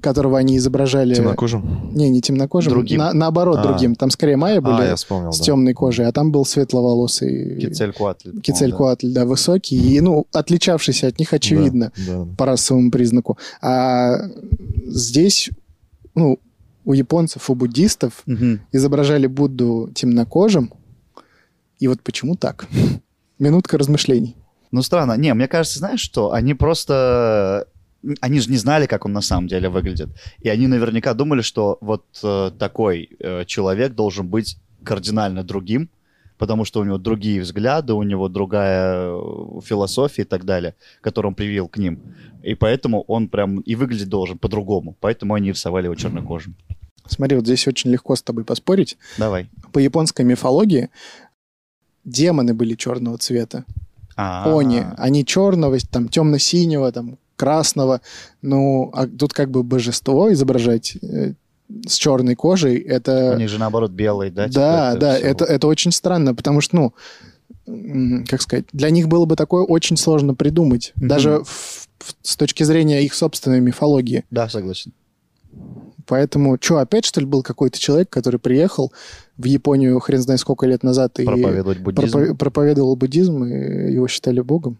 которого 0.00 0.38
они 0.38 0.56
изображали... 0.56 1.14
Темнокожим? 1.14 1.90
Не, 1.94 2.08
не 2.10 2.20
темнокожим, 2.20 2.72
Другим. 2.72 2.98
на- 2.98 3.12
наоборот 3.12 3.58
А. 3.58 3.62
другим. 3.68 3.94
Там 3.94 4.10
скорее 4.10 4.36
Майя 4.36 4.58
А, 4.58 4.60
были 4.60 4.86
я 4.88 4.96
вспомнил, 4.96 5.32
с 5.32 5.38
да. 5.38 5.44
темной 5.44 5.72
кожей, 5.74 6.06
а 6.06 6.12
там 6.12 6.32
был 6.32 6.44
светловолосый 6.44 7.60
Кицелькуатль. 7.60 8.40
Кицелькуатль, 8.40 9.12
да, 9.12 9.24
высокий, 9.26 9.76
и, 9.76 10.00
ну, 10.00 10.26
отличавшийся 10.32 11.06
от 11.08 11.18
них 11.18 11.32
очевидно 11.32 11.92
Да, 12.06 12.24
да. 12.24 12.28
по 12.36 12.46
расовому 12.46 12.90
признаку. 12.90 13.38
А 13.62 14.16
здесь, 14.86 15.50
ну, 16.14 16.38
у 16.84 16.92
японцев, 16.92 17.50
у 17.50 17.54
буддистов 17.54 18.22
Мгм. 18.26 18.60
изображали 18.72 19.26
Будду 19.26 19.90
темнокожим. 19.94 20.72
И 21.78 21.88
вот 21.88 22.00
почему 22.02 22.36
так? 22.36 22.66
Минутка 23.38 23.78
размышлений. 23.78 24.36
Ну, 24.72 24.82
странно. 24.82 25.16
Не, 25.16 25.34
мне 25.34 25.48
кажется, 25.48 25.78
знаешь 25.80 26.00
что? 26.00 26.32
Они 26.32 26.54
просто... 26.54 27.66
Они 28.20 28.40
же 28.40 28.50
не 28.50 28.56
знали, 28.56 28.86
как 28.86 29.04
он 29.04 29.12
на 29.12 29.20
самом 29.20 29.48
деле 29.48 29.68
выглядит. 29.68 30.08
И 30.40 30.48
они 30.48 30.66
наверняка 30.66 31.14
думали, 31.14 31.42
что 31.42 31.78
вот 31.80 32.04
э, 32.22 32.50
такой 32.58 33.10
э, 33.18 33.44
человек 33.44 33.94
должен 33.94 34.26
быть 34.26 34.56
кардинально 34.84 35.44
другим, 35.44 35.90
потому 36.38 36.64
что 36.64 36.80
у 36.80 36.84
него 36.84 36.96
другие 36.96 37.42
взгляды, 37.42 37.92
у 37.92 38.02
него 38.02 38.28
другая 38.28 39.12
э, 39.12 39.60
философия 39.62 40.22
и 40.22 40.24
так 40.24 40.44
далее, 40.44 40.74
которую 41.02 41.30
он 41.30 41.34
привил 41.34 41.68
к 41.68 41.76
ним. 41.76 42.00
И 42.42 42.54
поэтому 42.54 43.02
он 43.02 43.28
прям 43.28 43.60
и 43.60 43.74
выглядеть 43.74 44.08
должен 44.08 44.38
по-другому. 44.38 44.96
Поэтому 45.00 45.34
они 45.34 45.50
рисовали 45.50 45.84
его 45.84 45.94
чернокожим. 45.94 46.56
Смотри, 47.06 47.36
вот 47.36 47.44
здесь 47.44 47.68
очень 47.68 47.90
легко 47.90 48.16
с 48.16 48.22
тобой 48.22 48.44
поспорить. 48.44 48.96
Давай. 49.18 49.50
По 49.72 49.78
японской 49.78 50.22
мифологии 50.24 50.88
демоны 52.04 52.54
были 52.54 52.74
черного 52.74 53.18
цвета. 53.18 53.64
А, 54.16 54.58
Они, 54.58 54.82
они 54.96 55.24
черного, 55.24 55.78
там 55.90 56.08
темно-синего, 56.08 56.92
там 56.92 57.18
красного. 57.40 58.00
Ну, 58.42 58.90
а 58.92 59.06
тут 59.06 59.32
как 59.32 59.50
бы 59.50 59.62
божество 59.62 60.30
изображать 60.32 60.96
э, 61.02 61.32
с 61.86 61.94
черной 61.94 62.34
кожей, 62.34 62.76
это... 62.78 63.32
У 63.34 63.38
них 63.38 63.48
же 63.48 63.58
наоборот 63.58 63.90
белый, 63.92 64.30
да? 64.30 64.46
Да, 64.48 64.94
да, 64.96 65.14
всё. 65.16 65.26
это, 65.26 65.44
это 65.44 65.66
очень 65.68 65.92
странно, 65.92 66.34
потому 66.34 66.60
что, 66.60 66.76
ну, 66.76 66.92
как 68.28 68.42
сказать, 68.42 68.66
для 68.72 68.90
них 68.90 69.06
было 69.08 69.24
бы 69.24 69.36
такое 69.36 69.62
очень 69.64 69.96
сложно 69.96 70.34
придумать, 70.34 70.92
Мгм. 70.96 71.08
даже 71.08 71.30
в- 71.44 71.88
в- 71.98 72.14
с 72.22 72.36
точки 72.36 72.64
зрения 72.64 73.02
их 73.04 73.14
собственной 73.14 73.60
мифологии. 73.60 74.24
Да, 74.30 74.48
согласен. 74.48 74.92
Поэтому, 76.06 76.58
что, 76.60 76.78
опять, 76.78 77.04
что 77.04 77.20
ли, 77.20 77.26
был 77.26 77.42
какой-то 77.42 77.78
человек, 77.78 78.10
который 78.10 78.40
приехал 78.40 78.92
в 79.38 79.44
Японию 79.44 79.98
хрен 80.00 80.20
знает 80.20 80.40
сколько 80.40 80.66
лет 80.66 80.82
назад 80.82 81.20
и 81.20 81.24
Проповедовать 81.24 81.78
буддизм. 81.78 82.18
пропо- 82.18 82.34
проповедовал 82.36 82.96
буддизм, 82.96 83.44
и 83.44 83.92
его 83.92 84.08
считали 84.08 84.40
богом? 84.40 84.76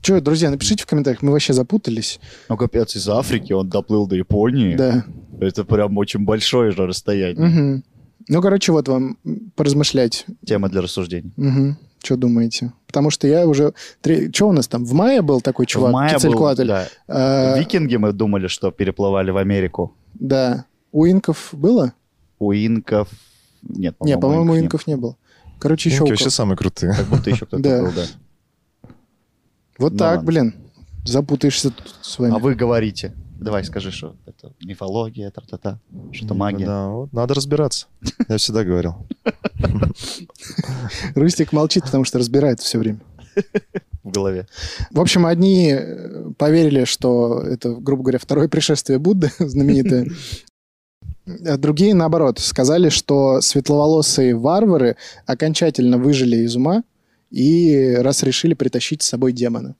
Че, 0.00 0.20
друзья, 0.20 0.50
напишите 0.50 0.84
в 0.84 0.86
комментариях, 0.86 1.22
мы 1.22 1.32
вообще 1.32 1.52
запутались. 1.52 2.20
Ну, 2.48 2.56
капец, 2.56 2.96
из 2.96 3.08
Африки 3.08 3.52
он 3.52 3.68
доплыл 3.68 4.06
до 4.06 4.16
Японии. 4.16 4.76
Да. 4.76 5.04
Это 5.40 5.64
прям 5.64 5.96
очень 5.98 6.24
большое 6.24 6.72
же 6.72 6.86
расстояние. 6.86 7.46
Мгм. 7.46 7.84
Ну, 8.28 8.42
короче, 8.42 8.72
вот 8.72 8.88
вам 8.88 9.16
поразмышлять. 9.54 10.26
Тема 10.44 10.68
для 10.68 10.82
рассуждений. 10.82 11.32
Что 12.02 12.16
думаете? 12.16 12.72
Потому 12.86 13.10
что 13.10 13.26
я 13.26 13.46
уже... 13.46 13.72
Что 14.32 14.48
у 14.48 14.52
нас 14.52 14.68
там? 14.68 14.84
В 14.84 14.92
мае 14.92 15.20
был 15.20 15.40
такой 15.40 15.66
чувак, 15.66 15.90
в 15.90 15.92
мае 15.92 16.16
был, 16.22 16.54
да. 16.56 16.88
А, 17.08 17.58
Викинги 17.58 17.96
мы 17.96 18.12
думали, 18.12 18.46
что 18.46 18.70
переплывали 18.70 19.30
в 19.32 19.36
Америку. 19.36 19.96
Да. 20.14 20.64
У 20.92 21.06
инков 21.06 21.48
было? 21.52 21.92
У 22.38 22.52
инков... 22.52 23.08
Нет, 23.62 23.96
Не, 24.00 24.16
по-моему, 24.16 24.52
у 24.52 24.54
не 24.54 24.62
инков 24.62 24.86
не 24.86 24.96
было. 24.96 25.16
Короче, 25.58 25.90
еще 25.90 26.02
Инки 26.02 26.10
вообще 26.10 26.30
самые 26.30 26.56
крутые. 26.56 26.94
Как 26.94 27.06
будто 27.06 27.30
еще 27.30 27.44
кто-то 27.46 27.62
был, 27.82 27.92
да. 27.92 28.06
Вот 29.78 29.92
Ну 29.92 29.98
так, 29.98 30.16
ладно. 30.16 30.26
блин. 30.26 30.54
Запутаешься 31.04 31.70
тут 31.70 31.94
с 32.02 32.18
вами. 32.18 32.34
А 32.34 32.38
вы 32.38 32.54
говорите. 32.54 33.14
Давай, 33.40 33.64
скажи, 33.64 33.92
что 33.92 34.16
это 34.26 34.52
мифология, 34.64 35.30
тра-та-та, 35.30 35.78
что 36.12 36.34
магия. 36.34 36.66
Да, 36.66 36.88
вот, 36.88 37.12
надо 37.12 37.34
разбираться. 37.34 37.86
Я 38.28 38.36
всегда 38.36 38.64
говорил. 38.64 39.06
Рустик 41.14 41.52
молчит, 41.52 41.84
потому 41.84 42.04
что 42.04 42.18
разбирает 42.18 42.60
все 42.60 42.78
время. 42.78 42.98
в 44.02 44.10
голове. 44.10 44.46
В 44.90 45.00
общем, 45.00 45.26
одни 45.26 45.70
э, 45.72 46.30
поверили, 46.36 46.84
что 46.84 47.40
это, 47.40 47.74
грубо 47.74 48.02
говоря, 48.02 48.18
второе 48.18 48.48
пришествие 48.48 48.98
Будды 48.98 49.30
знаменитое. 49.38 50.08
А 51.46 51.56
другие, 51.58 51.94
наоборот, 51.94 52.38
сказали, 52.38 52.88
что 52.88 53.40
светловолосые 53.40 54.34
варвары 54.34 54.96
окончательно 55.26 55.98
выжили 55.98 56.38
из 56.38 56.56
ума 56.56 56.82
и 57.30 57.94
раз 57.98 58.22
решили 58.22 58.54
притащить 58.54 59.02
с 59.02 59.06
собой 59.08 59.32
демона. 59.32 59.74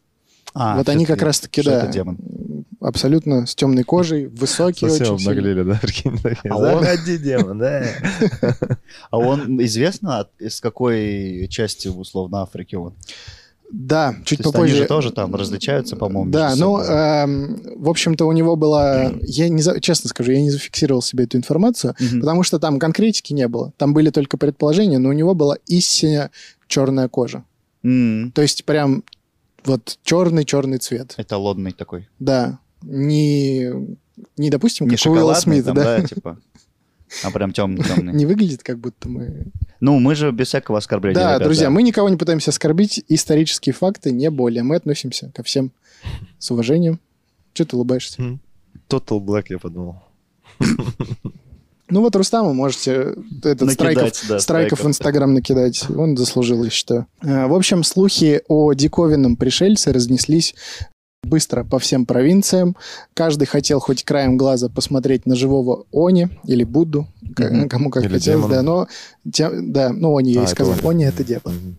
А, 0.54 0.76
вот 0.78 0.88
они 0.88 1.04
как 1.06 1.22
раз-таки, 1.22 1.62
да, 1.62 1.86
демон. 1.86 2.18
абсолютно 2.80 3.46
с 3.46 3.54
темной 3.54 3.84
кожей, 3.84 4.26
высокие 4.28 4.90
Совсем 4.90 5.14
очень 5.14 5.24
обнаглели, 5.28 5.62
да? 5.62 5.78
прикинь, 5.80 6.18
такие, 6.18 6.50
А 6.50 6.56
он- 6.56 6.82
Заходи, 6.82 7.18
демон, 7.18 7.58
да. 7.58 7.84
А 9.10 9.18
он 9.18 9.62
известно, 9.64 10.26
из 10.38 10.60
какой 10.60 11.46
части, 11.50 11.88
условно, 11.88 12.42
Африки 12.42 12.74
он? 12.76 12.94
Да, 13.70 14.14
чуть 14.24 14.38
То 14.42 14.50
попозже. 14.50 14.72
они 14.74 14.82
же 14.82 14.88
тоже 14.88 15.12
там 15.12 15.34
различаются, 15.34 15.94
по-моему, 15.94 16.30
Да, 16.30 16.54
ну, 16.56 16.78
эм, 16.80 17.60
в 17.76 17.90
общем-то, 17.90 18.24
у 18.26 18.32
него 18.32 18.56
была... 18.56 19.12
Я 19.22 19.48
не 19.50 19.60
за- 19.60 19.78
честно 19.80 20.08
скажу, 20.08 20.32
я 20.32 20.40
не 20.40 20.50
зафиксировал 20.50 21.02
себе 21.02 21.24
эту 21.24 21.36
информацию, 21.36 21.94
Мгм. 22.00 22.20
потому 22.20 22.42
что 22.44 22.58
там 22.58 22.78
конкретики 22.78 23.34
не 23.34 23.46
было. 23.46 23.72
Там 23.76 23.92
были 23.92 24.08
только 24.10 24.38
предположения, 24.38 24.98
но 24.98 25.10
у 25.10 25.12
него 25.12 25.34
была 25.34 25.56
истинно 25.66 26.30
черная 26.66 27.08
кожа. 27.08 27.44
М, 27.84 28.32
То 28.34 28.40
есть 28.42 28.64
прям 28.64 29.04
вот 29.64 29.98
черный-черный 30.02 30.78
цвет. 30.78 31.14
Эталонный 31.18 31.72
такой. 31.72 32.08
Да. 32.18 32.58
Не, 32.82 33.70
не 34.38 34.50
допустим, 34.50 34.88
Не 34.88 34.96
как 34.96 35.06
у 35.06 35.10
Уилла 35.10 35.34
Смита, 35.34 35.66
там, 35.66 35.76
да? 35.76 35.98
да, 35.98 36.06
типа. 36.06 36.38
А 37.22 37.30
прям 37.30 37.52
темный-темный. 37.52 38.12
Не 38.12 38.26
выглядит, 38.26 38.62
как 38.62 38.78
будто 38.78 39.08
мы... 39.08 39.46
Ну, 39.80 39.98
мы 39.98 40.14
же 40.14 40.30
без 40.32 40.48
всякого 40.48 40.78
оскорбления. 40.78 41.14
Да, 41.20 41.30
ребята. 41.30 41.44
друзья, 41.44 41.70
мы 41.70 41.82
никого 41.82 42.08
не 42.08 42.16
пытаемся 42.16 42.50
оскорбить. 42.50 43.04
Исторические 43.08 43.72
факты 43.72 44.10
не 44.12 44.30
более. 44.30 44.62
Мы 44.62 44.76
относимся 44.76 45.30
ко 45.34 45.42
всем 45.42 45.72
с 46.38 46.50
уважением. 46.50 47.00
Че 47.54 47.64
ты 47.64 47.76
улыбаешься? 47.76 48.20
Total 48.88 49.20
Black, 49.20 49.44
я 49.50 49.58
подумал. 49.58 50.02
Ну 51.90 52.02
вот 52.02 52.14
Рустаму 52.16 52.52
можете 52.52 53.14
этот 53.42 53.70
страйков, 53.72 54.02
Накидать, 54.04 54.24
да, 54.28 54.38
страйков 54.38 54.40
в 54.40 54.42
страйков. 54.42 54.86
Инстаграм 54.86 55.32
накидать. 55.32 55.88
Он 55.88 56.16
заслужил, 56.18 56.62
я 56.64 56.68
считаю. 56.70 57.06
Э, 57.22 57.46
В 57.46 57.54
общем, 57.54 57.82
слухи 57.82 58.42
о 58.46 58.74
диковинном 58.74 59.36
пришельце 59.36 59.90
разнеслись 59.92 60.54
быстро 61.22 61.64
по 61.64 61.78
всем 61.78 62.06
провинциям. 62.06 62.76
Каждый 63.14 63.46
хотел 63.46 63.80
хоть 63.80 64.04
краем 64.04 64.36
глаза 64.36 64.68
посмотреть 64.68 65.26
на 65.26 65.34
живого 65.36 65.84
Они 65.92 66.28
или 66.44 66.64
Будду, 66.64 67.06
Мгм. 67.22 67.68
кому 67.68 67.90
как 67.90 68.04
Или 68.04 68.14
хотелось, 68.14 68.42
демона. 68.46 68.54
да, 68.56 68.62
но 68.62 68.88
те- 69.30 69.50
да, 69.60 69.90
ну 69.92 70.16
Они 70.16 70.32
я 70.32 70.42
А, 70.42 70.44
и 70.44 70.46
сказал, 70.46 70.74
Они. 70.74 70.88
Они 70.88 71.04
это 71.04 71.24
демон. 71.24 71.42
Мгм. 71.54 71.76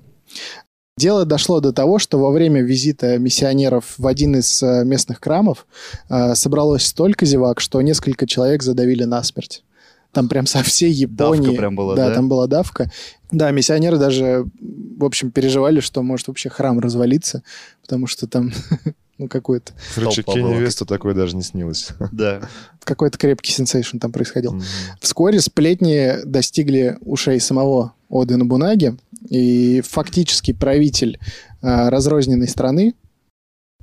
Дело 0.98 1.24
дошло 1.26 1.62
до 1.62 1.72
того, 1.72 1.98
что 1.98 2.20
во 2.20 2.30
время 2.30 2.62
визита 2.62 3.18
миссионеров 3.18 3.96
в 3.98 4.06
один 4.06 4.36
из 4.36 4.62
э, 4.62 4.84
местных 4.84 5.20
храмов 5.22 5.66
э, 6.10 6.36
собралось 6.36 6.86
столько 6.86 7.26
зевак, 7.26 7.62
что 7.62 7.82
несколько 7.82 8.28
человек 8.28 8.62
задавили 8.64 9.06
насмерть. 9.06 9.64
Там 10.12 10.28
прям 10.28 10.46
со 10.46 10.62
всей 10.62 10.92
Японии. 10.92 11.42
Давка 11.46 11.58
прям 11.58 11.76
была, 11.76 11.96
да, 11.96 12.10
да? 12.10 12.16
там 12.16 12.28
была 12.28 12.48
давка. 12.48 12.92
Да, 13.32 13.50
миссионеры 13.52 13.98
даже, 13.98 14.46
в 14.60 15.06
общем, 15.06 15.32
переживали, 15.32 15.80
что 15.80 16.02
может 16.04 16.28
вообще 16.28 16.50
храм 16.50 16.80
развалиться, 16.80 17.44
потому 17.82 18.06
что 18.08 18.28
там 18.28 18.52
ну, 19.20 19.28
какой-то 19.28 19.74
Короче. 19.94 20.24
Кенни 20.24 20.56
Весту 20.56 20.86
такое 20.86 21.14
даже 21.14 21.36
не 21.36 21.44
снилось. 21.44 21.90
Да. 22.12 22.42
какой-то 22.84 23.18
крепкий 23.18 23.52
сенсейшн 23.52 23.98
там 23.98 24.12
происходил. 24.12 24.54
Мгм. 24.54 24.64
Вскоре 25.00 25.40
сплетни 25.40 26.24
достигли 26.26 26.98
ушей 27.02 27.40
самого 27.40 27.94
Оды 28.10 28.38
Нобунаги, 28.38 28.98
и 29.30 29.82
фактически 29.82 30.54
правитель 30.54 31.20
э, 31.62 31.90
разрозненной 31.90 32.48
страны 32.48 32.96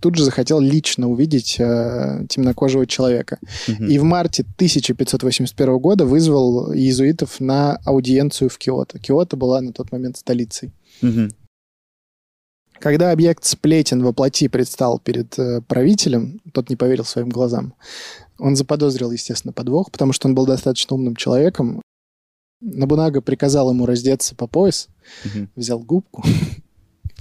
тут 0.00 0.16
же 0.16 0.24
захотел 0.24 0.58
лично 0.60 1.08
увидеть 1.08 1.56
э, 1.58 2.24
темнокожего 2.28 2.86
человека. 2.86 3.38
Мгм. 3.68 3.86
И 3.86 3.98
в 3.98 4.04
марте 4.04 4.42
1581 4.56 5.78
года 5.78 6.04
вызвал 6.04 6.72
иезуитов 6.72 7.40
на 7.40 7.76
аудиенцию 7.84 8.50
в 8.50 8.58
Киото. 8.58 8.98
Киото 8.98 9.36
была 9.36 9.60
на 9.60 9.72
тот 9.72 9.92
момент 9.92 10.16
столицей. 10.16 10.72
Мгм. 11.02 11.30
Когда 12.80 13.10
объект 13.12 13.44
сплетен 13.44 14.02
воплоти 14.02 14.48
предстал 14.48 14.98
перед 14.98 15.38
э, 15.38 15.60
правителем, 15.62 16.40
тот 16.52 16.68
не 16.70 16.76
поверил 16.76 17.04
своим 17.04 17.28
глазам. 17.28 17.74
Он 18.38 18.54
заподозрил, 18.56 19.10
естественно, 19.10 19.52
подвох, 19.52 19.90
потому 19.90 20.12
что 20.12 20.28
он 20.28 20.34
был 20.34 20.46
достаточно 20.46 20.94
умным 20.94 21.16
человеком. 21.16 21.80
Набунага 22.60 23.20
приказал 23.20 23.70
ему 23.70 23.86
раздеться 23.86 24.34
по 24.34 24.46
пояс, 24.46 24.88
Мгм. 25.24 25.50
взял 25.56 25.78
губку 25.78 26.22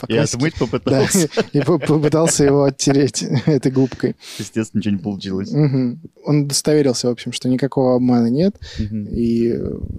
И 0.08 0.14
классике, 0.14 0.36
отмыть 0.38 0.54
да, 0.60 0.66
попытался. 0.66 1.30
и 1.54 1.62
по- 1.62 1.80
попытался 1.80 2.44
его 2.44 2.64
оттереть 2.66 3.24
этой 3.46 3.72
губкой. 3.72 4.16
Естественно, 4.38 4.80
ничего 4.80 4.96
не 4.96 5.02
получилось. 5.02 5.52
Мгм. 5.52 6.02
Он 6.26 6.42
удостоверился, 6.44 7.08
в 7.08 7.12
общем, 7.12 7.32
что 7.32 7.48
никакого 7.50 7.96
обмана 7.96 8.28
нет, 8.28 8.56
Мгм. 8.78 9.08
и 9.10 9.54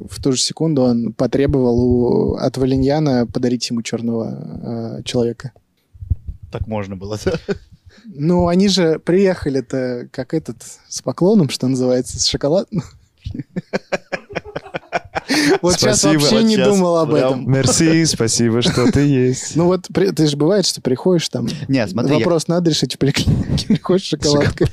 в 0.09 0.23
ту 0.23 0.33
же 0.33 0.39
секунду 0.39 0.83
он 0.83 1.13
потребовал 1.15 1.81
у, 1.81 2.35
от 2.35 2.57
Валиньяна 2.59 3.27
подарить 3.27 3.69
ему 3.71 3.83
черного 3.83 4.99
э, 4.99 5.03
человека. 5.05 5.53
Так 6.53 6.67
можно 6.67 6.97
было, 6.97 7.19
да? 7.25 7.33
Ну, 8.05 8.47
они 8.49 8.69
же 8.69 8.99
приехали-то, 8.99 10.09
как 10.13 10.35
этот, 10.35 10.59
с 10.89 11.03
поклоном, 11.03 11.49
что 11.49 11.67
называется, 11.69 12.21
с 12.21 12.27
шоколадом. 12.27 12.83
Вот 15.63 15.75
сейчас 15.75 16.05
вообще 16.05 16.43
не 16.43 16.57
думал 16.57 16.99
об 16.99 17.15
этом. 17.15 17.51
Мерси, 17.51 18.05
спасибо, 18.05 18.63
что 18.63 18.91
ты 18.91 19.01
есть. 19.01 19.57
Ну 19.57 19.67
вот, 19.67 19.89
ты 19.93 20.27
же 20.27 20.37
бывает, 20.37 20.67
что 20.67 20.81
приходишь 20.81 21.29
там, 21.29 21.49
Нет, 21.69 21.91
смотри, 21.91 22.15
вопрос 22.15 22.49
надо 22.49 22.71
решить 22.71 22.95
в 22.95 22.99
поликлинике, 22.99 23.67
приходишь 23.67 24.07
шоколадкой. 24.07 24.69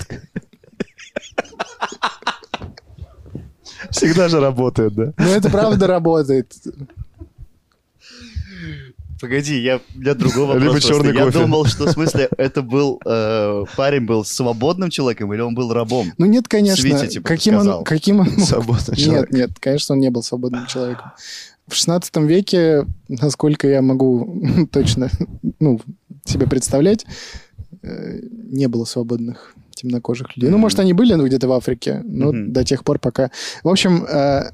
Всегда 3.90 4.28
же 4.28 4.40
работает, 4.40 4.94
да? 4.94 5.12
Ну, 5.18 5.28
это 5.28 5.50
правда 5.50 5.86
работает. 5.86 6.52
Погоди, 9.24 9.58
я, 9.58 9.80
другой 9.94 10.44
вопрос. 10.46 10.62
Либо 10.62 10.80
черный 10.82 11.14
я 11.14 11.24
кофе. 11.24 11.38
думал, 11.38 11.64
что 11.64 11.86
в 11.86 11.92
смысле 11.92 12.28
это 12.36 12.60
был 12.60 13.00
э, 13.06 13.64
парень 13.74 14.04
был 14.04 14.22
свободным 14.22 14.90
человеком 14.90 15.32
или 15.32 15.40
он 15.40 15.54
был 15.54 15.72
рабом? 15.72 16.12
Ну, 16.18 16.26
нет, 16.26 16.46
конечно. 16.46 16.82
Свете, 16.82 17.08
типа, 17.08 17.26
каким, 17.26 17.54
он, 17.54 17.60
сказал. 17.62 17.84
каким 17.84 18.20
он... 18.20 18.26
мог- 18.26 18.40
Свободный 18.40 18.96
Нет, 18.98 18.98
человек. 18.98 19.30
нет, 19.32 19.50
конечно, 19.58 19.94
он 19.94 20.00
не 20.00 20.10
был 20.10 20.22
свободным 20.22 20.66
человеком. 20.66 21.12
В 21.66 21.74
16 21.74 22.14
веке, 22.18 22.84
насколько 23.08 23.66
я 23.66 23.80
могу 23.80 24.42
точно 24.70 25.08
ну, 25.58 25.80
себе 26.26 26.46
представлять, 26.46 27.06
э, 27.80 28.20
не 28.50 28.68
было 28.68 28.84
свободных 28.84 29.54
темнокожих 29.74 30.36
людей. 30.36 30.50
Ну, 30.50 30.58
может, 30.58 30.80
они 30.80 30.92
были 30.92 31.14
ну, 31.14 31.26
где-то 31.26 31.48
в 31.48 31.52
Африке, 31.52 32.02
но 32.04 32.26
Мгм. 32.30 32.52
до 32.52 32.62
тех 32.62 32.84
пор 32.84 32.98
пока... 32.98 33.30
В 33.62 33.70
общем, 33.70 34.04
э, 34.04 34.50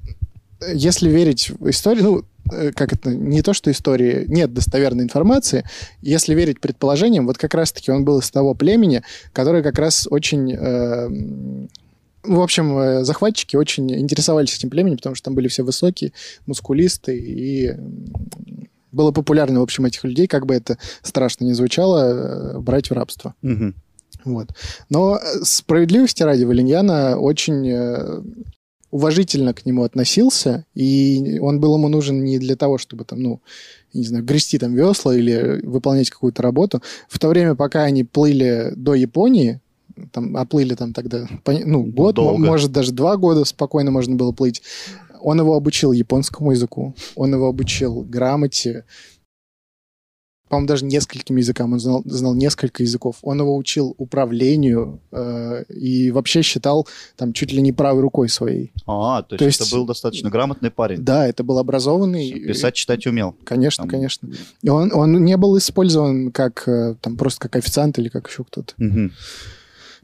если 0.72 1.08
верить 1.08 1.50
в 1.50 1.68
историю, 1.70 2.04
ну, 2.04 2.24
э, 2.52 2.72
как 2.72 2.92
это, 2.92 3.14
не 3.14 3.42
то, 3.42 3.52
что 3.52 3.70
истории, 3.70 4.24
нет 4.28 4.52
достоверной 4.52 5.04
информации, 5.04 5.64
если 6.02 6.34
верить 6.34 6.60
предположениям, 6.60 7.26
вот 7.26 7.38
как 7.38 7.54
раз-таки 7.54 7.90
он 7.90 8.04
был 8.04 8.18
из 8.18 8.30
того 8.30 8.54
племени, 8.54 9.02
которое 9.32 9.62
как 9.62 9.78
раз 9.78 10.06
очень... 10.10 10.52
э, 10.52 11.68
в 12.22 12.40
общем, 12.40 12.78
э, 12.78 13.04
захватчики 13.04 13.56
очень 13.56 13.90
интересовались 13.98 14.54
этим 14.54 14.68
племенем, 14.68 14.98
потому 14.98 15.14
что 15.14 15.26
там 15.26 15.34
были 15.34 15.48
все 15.48 15.62
высокие, 15.62 16.12
мускулистые, 16.46 17.18
и 17.18 17.76
было 18.92 19.10
популярно, 19.12 19.60
в 19.60 19.62
общем, 19.62 19.86
этих 19.86 20.04
людей, 20.04 20.26
как 20.26 20.46
бы 20.46 20.54
это 20.54 20.76
страшно 21.02 21.44
не 21.44 21.54
звучало, 21.54 22.56
э, 22.56 22.58
брать 22.58 22.90
в 22.90 22.92
рабство. 22.92 23.34
Мгм. 23.42 23.74
Вот. 24.24 24.48
Но 24.90 25.18
справедливости 25.42 26.22
ради 26.22 26.44
Валиньяна 26.44 27.16
очень 27.16 28.22
уважительно 28.90 29.54
к 29.54 29.64
нему 29.66 29.84
относился, 29.84 30.64
и 30.74 31.38
он 31.40 31.60
был 31.60 31.76
ему 31.76 31.88
нужен 31.88 32.24
не 32.24 32.38
для 32.38 32.56
того, 32.56 32.78
чтобы 32.78 33.04
там, 33.04 33.22
ну, 33.22 33.40
не 33.92 34.04
знаю, 34.04 34.24
грести 34.24 34.58
там 34.58 34.74
весла 34.74 35.16
или 35.16 35.60
выполнять 35.64 36.10
какую-то 36.10 36.42
работу. 36.42 36.82
В 37.08 37.18
то 37.18 37.28
время, 37.28 37.54
пока 37.54 37.82
они 37.82 38.04
плыли 38.04 38.72
до 38.76 38.94
Японии, 38.94 39.60
там, 40.12 40.36
оплыли 40.36 40.74
там 40.74 40.92
тогда, 40.92 41.26
ну, 41.46 41.84
год, 41.84 42.16
Долго. 42.16 42.38
может, 42.38 42.72
даже 42.72 42.92
два 42.92 43.16
года 43.16 43.44
спокойно 43.44 43.90
можно 43.90 44.16
было 44.16 44.32
плыть. 44.32 44.62
Он 45.20 45.38
его 45.38 45.54
обучил 45.54 45.92
японскому 45.92 46.52
языку, 46.52 46.94
он 47.14 47.34
его 47.34 47.48
обучил 47.48 48.02
грамоте, 48.02 48.84
по-моему, 50.50 50.66
даже 50.66 50.84
нескольким 50.84 51.36
языкам. 51.36 51.72
Он 51.72 51.78
знал, 51.80 52.02
знал 52.04 52.34
несколько 52.34 52.82
языков. 52.82 53.16
Он 53.22 53.38
его 53.40 53.56
учил 53.56 53.94
управлению 53.98 55.00
э, 55.12 55.62
и 55.68 56.10
вообще 56.10 56.42
считал 56.42 56.88
там 57.16 57.32
чуть 57.32 57.52
ли 57.52 57.62
не 57.62 57.72
правой 57.72 58.02
рукой 58.02 58.28
своей. 58.28 58.72
А, 58.86 59.22
то 59.22 59.34
есть, 59.34 59.38
То 59.38 59.44
есть- 59.46 59.60
это 59.60 59.70
был 59.76 59.86
достаточно 59.86 60.28
грамотный 60.28 60.70
парень. 60.72 60.98
Да, 61.02 61.26
это 61.28 61.44
был 61.44 61.58
образованный. 61.58 62.32
Писать, 62.32 62.74
читать 62.74 63.06
умел. 63.06 63.36
Конечно, 63.44 63.82
Там- 63.84 63.90
конечно. 63.90 64.28
И 64.62 64.68
он, 64.68 64.92
он 64.92 65.24
не 65.24 65.36
был 65.36 65.56
использован 65.56 66.32
как 66.32 66.66
э, 66.68 66.96
там 67.00 67.16
просто 67.16 67.40
как 67.48 67.54
официант 67.56 67.98
или 68.00 68.08
как 68.08 68.28
еще 68.28 68.42
кто-то. 68.42 68.74
Мгм. 68.76 69.12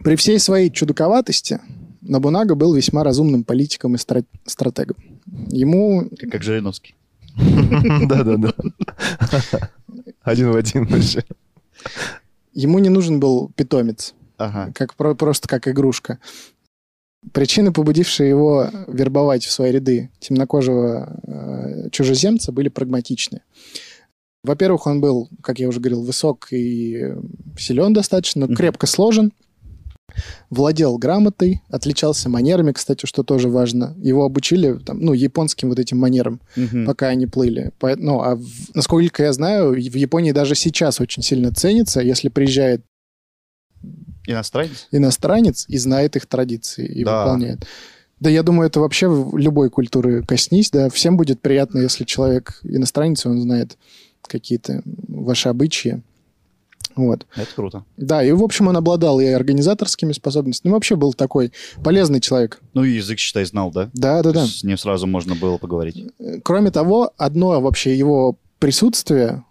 При 0.05 0.15
всей 0.15 0.39
своей 0.39 0.71
чудаковатости 0.71 1.61
Набунага 2.03 2.55
был 2.55 2.73
весьма 2.73 3.03
разумным 3.03 3.43
политиком 3.43 3.97
и 3.97 3.99
стра- 3.99 4.25
стратегом. 4.45 4.97
Ему 5.49 6.09
Как, 6.21 6.31
как 6.31 6.43
Жириновский. 6.45 6.95
Да-да-да. 8.09 8.55
Один 10.27 10.51
в 10.51 10.57
один 10.57 10.85
вообще. 10.87 11.25
ему 12.53 12.79
не 12.81 12.89
нужен 12.89 13.21
был 13.21 13.51
питомец. 13.57 14.13
Ага. 14.39 14.71
как 14.75 14.95
про- 14.97 15.15
просто 15.15 15.49
как 15.49 15.67
игрушка. 15.67 16.19
Причины, 17.33 17.73
побудившие 17.73 18.29
его 18.29 18.69
вербовать 18.87 19.45
в 19.45 19.51
свои 19.51 19.73
ряды 19.73 20.11
темнокожего 20.21 21.19
э, 21.27 21.91
чужеземца, 21.91 22.53
были 22.53 22.69
прагматичны. 22.69 23.41
Во-первых, 24.45 24.87
он 24.87 25.01
был, 25.01 25.29
как 25.43 25.59
я 25.59 25.69
уже 25.69 25.81
говорил, 25.81 26.03
высок 26.05 26.49
и 26.53 27.15
силен 27.59 27.93
достаточно, 27.95 28.47
Мгм. 28.47 28.55
крепко 28.57 28.87
сложен, 28.87 29.33
владел 30.51 30.99
грамотой, 30.99 31.63
отличался 31.69 32.29
манерами, 32.29 32.73
кстати, 32.73 33.07
что 33.07 33.23
тоже 33.23 33.49
важно. 33.49 33.95
Его 33.99 34.25
обучили 34.25 34.75
там, 34.79 35.01
ну, 35.01 35.13
японским 35.13 35.69
вот 35.69 35.79
этим 35.79 35.99
манерам, 35.99 36.41
Мгм. 36.57 36.87
пока 36.87 37.09
они 37.09 37.27
плыли. 37.27 37.73
По- 37.79 37.97
Ну, 37.97 38.21
а 38.23 38.37
в- 38.37 38.75
насколько 38.75 39.23
я 39.23 39.33
знаю, 39.33 39.71
в 39.73 39.77
Японии 39.97 40.33
даже 40.33 40.55
сейчас 40.55 41.01
очень 41.01 41.23
сильно 41.23 41.53
ценится, 41.53 42.01
если 42.01 42.29
приезжает 42.29 42.83
Иностранец? 44.27 44.89
иностранец 44.91 45.65
и 45.69 45.79
знает 45.79 46.17
их 46.17 46.27
традиции 46.27 46.87
и 46.87 47.05
Да. 47.05 47.25
выполняет. 47.25 47.67
Да, 48.19 48.31
я 48.31 48.43
думаю, 48.43 48.69
это 48.69 48.81
вообще 48.81 49.09
в 49.09 49.37
любой 49.37 49.69
культуры 49.71 50.23
коснись, 50.23 50.71
да, 50.71 50.89
всем 50.89 51.17
будет 51.17 51.41
приятно, 51.41 51.79
если 51.81 52.05
человек 52.05 52.61
иностранец, 52.63 53.27
он 53.27 53.41
знает 53.41 53.77
какие-то 54.27 54.83
ваши 55.07 55.49
обычаи. 55.49 56.03
Вот. 56.97 57.27
Это 57.37 57.49
круто. 57.55 57.85
Да, 57.97 58.25
и, 58.25 58.33
в 58.33 58.43
общем, 58.43 58.69
он 58.69 58.77
обладал 58.77 59.21
и 59.21 59.27
организаторскими 59.27 60.13
способностями, 60.13 60.71
ну, 60.71 60.77
вообще 60.77 60.97
был 60.97 61.13
такой 61.13 61.53
полезный 61.85 62.21
человек. 62.21 62.61
Ну, 62.75 62.85
и 62.85 62.93
язык, 62.93 63.19
считай, 63.19 63.45
знал, 63.45 63.71
да? 63.71 63.91
Да, 63.93 64.23
да, 64.23 64.33
То 64.33 64.33
да. 64.33 64.47
С 64.47 64.65
ним 64.65 64.79
сразу 64.79 65.07
можно 65.07 65.35
было 65.35 65.59
поговорить. 65.59 66.07
Кроме 66.43 66.71
того, 66.71 67.13
одно 67.19 67.61
вообще 67.61 67.97
его 67.97 68.39
присутствие 68.59 69.45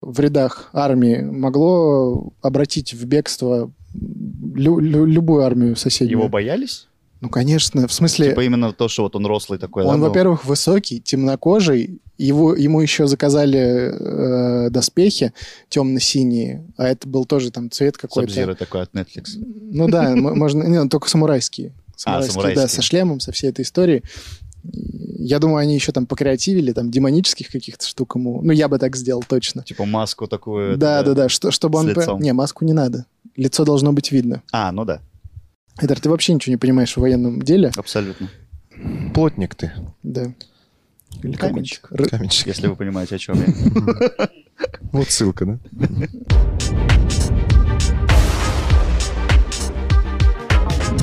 в 0.00 0.18
рядах 0.20 0.70
армии 0.72 1.20
могло 1.20 2.32
обратить 2.40 2.92
в 2.94 3.04
бегство 3.06 3.70
лю- 3.94 4.78
лю- 4.80 5.04
любую 5.04 5.42
армию 5.44 5.76
соседнюю. 5.76 6.18
Его 6.18 6.28
боялись? 6.28 6.88
Ну, 7.22 7.28
конечно, 7.28 7.86
в 7.86 7.92
смысле... 7.92 8.30
Типа 8.30 8.40
именно 8.40 8.72
то, 8.72 8.88
что 8.88 9.04
вот 9.04 9.14
он 9.14 9.24
рослый 9.26 9.56
такой. 9.56 9.84
да, 9.84 9.90
Он, 9.90 10.00
был? 10.00 10.08
во-первых, 10.08 10.44
высокий, 10.44 11.00
темнокожий. 11.00 12.00
Его, 12.18 12.56
ему 12.56 12.80
еще 12.80 13.06
заказали 13.06 14.66
э, 14.66 14.70
доспехи 14.70 15.32
темно-синие, 15.68 16.64
а 16.76 16.88
это 16.88 17.08
был 17.08 17.24
тоже 17.24 17.52
там 17.52 17.70
цвет 17.70 17.96
какой-то. 17.96 18.28
Сабзиро 18.28 18.54
такой 18.56 18.82
от 18.82 18.92
Netflix. 18.92 19.36
Ну 19.36 19.88
да, 19.88 20.16
можно... 20.16 20.64
Не, 20.64 20.78
он 20.78 20.88
только 20.88 21.08
самурайские. 21.08 21.72
Самурайские, 21.94 22.34
да, 22.34 22.42
самурайские. 22.42 22.68
со 22.68 22.82
шлемом, 22.82 23.20
со 23.20 23.30
всей 23.30 23.50
этой 23.50 23.62
историей. 23.62 24.02
Я 24.64 25.38
думаю, 25.38 25.58
они 25.58 25.76
еще 25.76 25.92
там 25.92 26.06
покреативили, 26.06 26.72
там, 26.72 26.90
демонических 26.90 27.48
каких-то 27.52 27.86
штук 27.86 28.16
ему. 28.16 28.42
Ну, 28.42 28.50
я 28.50 28.66
бы 28.66 28.78
так 28.78 28.96
сделал 28.96 29.22
точно. 29.26 29.62
Типа 29.62 29.84
маску 29.84 30.26
такую. 30.26 30.76
Да, 30.76 31.04
да, 31.04 31.14
да, 31.14 31.28
что, 31.28 31.52
чтобы 31.52 31.78
он... 31.78 31.88
лицом. 31.88 32.20
Не, 32.20 32.32
маску 32.32 32.64
не 32.64 32.72
надо. 32.72 33.06
Лицо 33.36 33.64
должно 33.64 33.92
быть 33.92 34.10
видно. 34.10 34.42
А, 34.50 34.72
ну 34.72 34.84
да, 34.84 35.00
Эдер, 35.80 36.00
ты 36.00 36.08
вообще 36.10 36.34
ничего 36.34 36.52
не 36.52 36.56
понимаешь 36.58 36.94
в 36.96 37.00
военном 37.00 37.40
деле? 37.42 37.72
абсолютно. 37.76 38.28
Плотник 39.14 39.54
ты. 39.54 39.72
Да. 40.02 40.32
Или 41.22 41.34
Каменщик. 41.36 41.88
Каменщик. 42.10 42.46
Если 42.48 42.66
вы 42.66 42.76
понимаете, 42.76 43.16
о 43.16 43.18
чем 43.18 43.36
я. 43.38 44.28
Вот 44.92 45.08
ссылка, 45.08 45.46
да? 45.46 45.58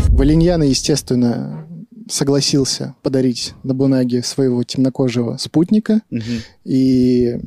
Валиньяна, 0.10 0.64
естественно, 0.64 1.66
согласился 2.10 2.96
подарить 3.04 3.54
Набунаге 3.64 4.22
своего 4.24 4.64
темнокожего 4.64 5.38
спутника, 5.38 6.02
Мгм. 6.10 6.24
и 6.66 7.40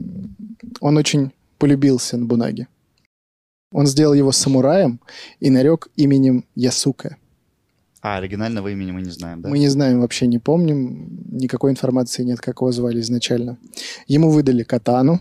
он 0.81 0.97
очень 0.97 1.33
полюбился 1.59 2.17
Набунаге. 2.17 2.69
Он 3.73 3.87
сделал 3.87 4.15
его 4.15 4.33
самураем 4.33 5.01
и 5.41 5.51
нарек 5.51 5.89
именем 5.97 6.45
Ясука. 6.55 7.17
А, 8.03 8.17
оригинального 8.17 8.69
имени 8.69 8.91
мы 8.93 9.03
не 9.03 9.11
знаем, 9.11 9.43
да? 9.43 9.49
Мы 9.49 9.59
не 9.59 9.69
знаем, 9.69 10.01
вообще 10.01 10.27
не 10.27 10.39
помним, 10.39 11.21
никакой 11.31 11.71
информации 11.71 12.25
нет, 12.25 12.41
как 12.41 12.61
его 12.61 12.73
звали 12.73 13.01
изначально. 13.01 13.59
Ему 14.09 14.31
выдали 14.31 14.65
катану, 14.65 15.21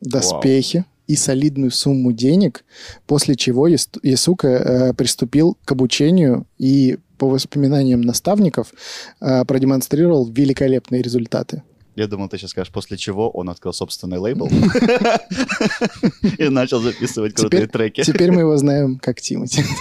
доспехи 0.00 0.84
и 1.06 1.14
солидную 1.14 1.70
сумму 1.70 2.12
денег, 2.12 2.64
после 3.06 3.36
чего 3.36 3.68
Яс- 3.68 3.88
Ясука 4.02 4.48
э, 4.48 4.92
приступил 4.94 5.56
к 5.64 5.70
обучению 5.72 6.46
и, 6.58 6.98
по 7.16 7.28
воспоминаниям 7.28 8.00
наставников, 8.00 8.72
э, 9.20 9.44
продемонстрировал 9.44 10.26
великолепные 10.28 11.02
результаты. 11.02 11.62
Я 11.96 12.06
думал, 12.06 12.28
ты 12.28 12.36
сейчас 12.38 12.50
скажешь, 12.50 12.72
после 12.72 12.96
чего 12.96 13.30
он 13.30 13.48
открыл 13.48 13.72
собственный 13.72 14.18
лейбл 14.18 14.48
и 16.38 16.48
начал 16.48 16.80
записывать 16.80 17.34
крутые 17.34 17.66
треки. 17.66 18.02
Теперь 18.02 18.30
мы 18.30 18.40
его 18.40 18.56
знаем 18.56 18.98
как 18.98 19.20
Тимати. 19.20 19.64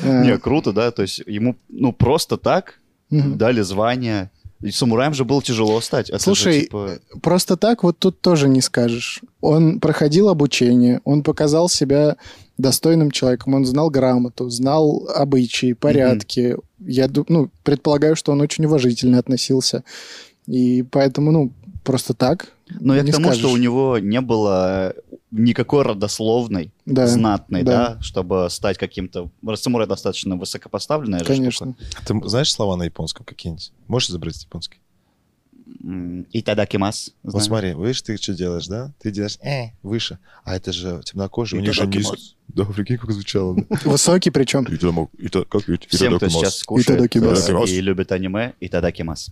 Э, 0.00 0.24
Не, 0.24 0.36
круто, 0.38 0.72
да, 0.72 0.90
то 0.90 1.02
есть 1.02 1.22
ему, 1.26 1.54
ну, 1.68 1.92
просто 1.92 2.36
так 2.36 2.80
дали 3.10 3.60
звание. 3.60 4.30
И 4.60 4.70
самураем 4.72 5.14
же 5.14 5.24
было 5.24 5.40
тяжело 5.42 5.80
стать. 5.80 6.08
Это 6.08 6.18
же, 6.18 6.24
Слушай, 6.24 6.60
типа, 6.62 6.98
Просто 7.22 7.56
так 7.56 7.84
вот 7.84 7.98
тут 7.98 8.20
тоже 8.20 8.48
не 8.48 8.60
скажешь. 8.60 9.20
Он 9.40 9.78
проходил 9.78 10.28
обучение, 10.30 11.00
он 11.04 11.22
показал 11.22 11.68
себя 11.68 12.16
достойным 12.58 13.10
человеком, 13.12 13.54
он 13.54 13.64
знал 13.66 13.90
грамоту, 13.90 14.48
знал 14.50 15.06
обычаи, 15.14 15.74
порядки. 15.74 16.56
Я 16.80 17.06
ду- 17.08 17.26
ну, 17.28 17.50
предполагаю, 17.62 18.16
что 18.16 18.32
он 18.32 18.40
очень 18.40 18.64
уважительно 18.64 19.18
относился. 19.18 19.84
И 20.46 20.82
поэтому, 20.82 21.30
ну, 21.32 21.52
просто 21.84 22.14
так 22.14 22.52
Но 22.80 22.94
я 22.94 23.02
не 23.02 23.10
к 23.10 23.14
тому, 23.14 23.26
что 23.28 23.34
скажешь. 23.40 23.54
у 23.54 23.56
него 23.56 23.98
не 23.98 24.20
было 24.20 24.94
никакой 25.30 25.82
родословной, 25.82 26.70
Да, 26.86 27.06
знатной, 27.06 27.62
да. 27.62 27.94
да. 27.96 28.02
чтобы 28.02 28.48
стать 28.50 28.78
каким-то... 28.78 29.30
Самурай 29.56 29.86
достаточно 29.88 30.36
высокопоставленная 30.36 31.20
конечно. 31.24 31.74
Ты 32.06 32.20
знаешь 32.28 32.52
слова 32.52 32.76
на 32.76 32.84
японском 32.84 33.24
какие-нибудь? 33.24 33.72
Можешь 33.88 34.10
изобразить 34.10 34.44
японский? 34.44 34.74
штука. 34.76 34.84
М, 35.82 36.26
Итадакимас. 36.32 37.12
Вот 37.22 37.42
смотри, 37.42 37.74
видишь, 37.74 38.02
ты 38.02 38.16
что 38.16 38.34
делаешь, 38.34 38.66
да? 38.66 38.92
Ты 39.00 39.10
делаешь 39.10 39.38
э, 39.42 39.70
выше. 39.82 40.18
А 40.44 40.56
это 40.56 40.72
же 40.72 41.00
темнокожие, 41.04 41.60
у 41.60 41.64
них 41.64 41.72
же 41.74 41.86
низко. 41.86 42.16
Да, 42.48 42.64
прикинь, 42.64 42.98
как 42.98 43.10
звучало. 43.12 43.56
Высокий 43.84 44.30
причем. 44.30 44.64
И 44.64 44.76
ты 44.76 44.90
мог- 44.92 45.10
и 45.18 45.28
то- 45.28 45.44
как? 45.44 45.68
И 45.68 45.78
Всем, 45.88 46.12
тогда 46.12 46.28
кто 46.28 46.28
сейчас 46.28 46.62
кушает 46.62 46.98
Итадакимас. 47.00 47.38
э, 47.38 47.42
Итадакимас. 47.42 47.70
и 47.70 47.80
любит 47.80 48.12
аниме, 48.12 48.52
Итадакимас. 48.60 49.30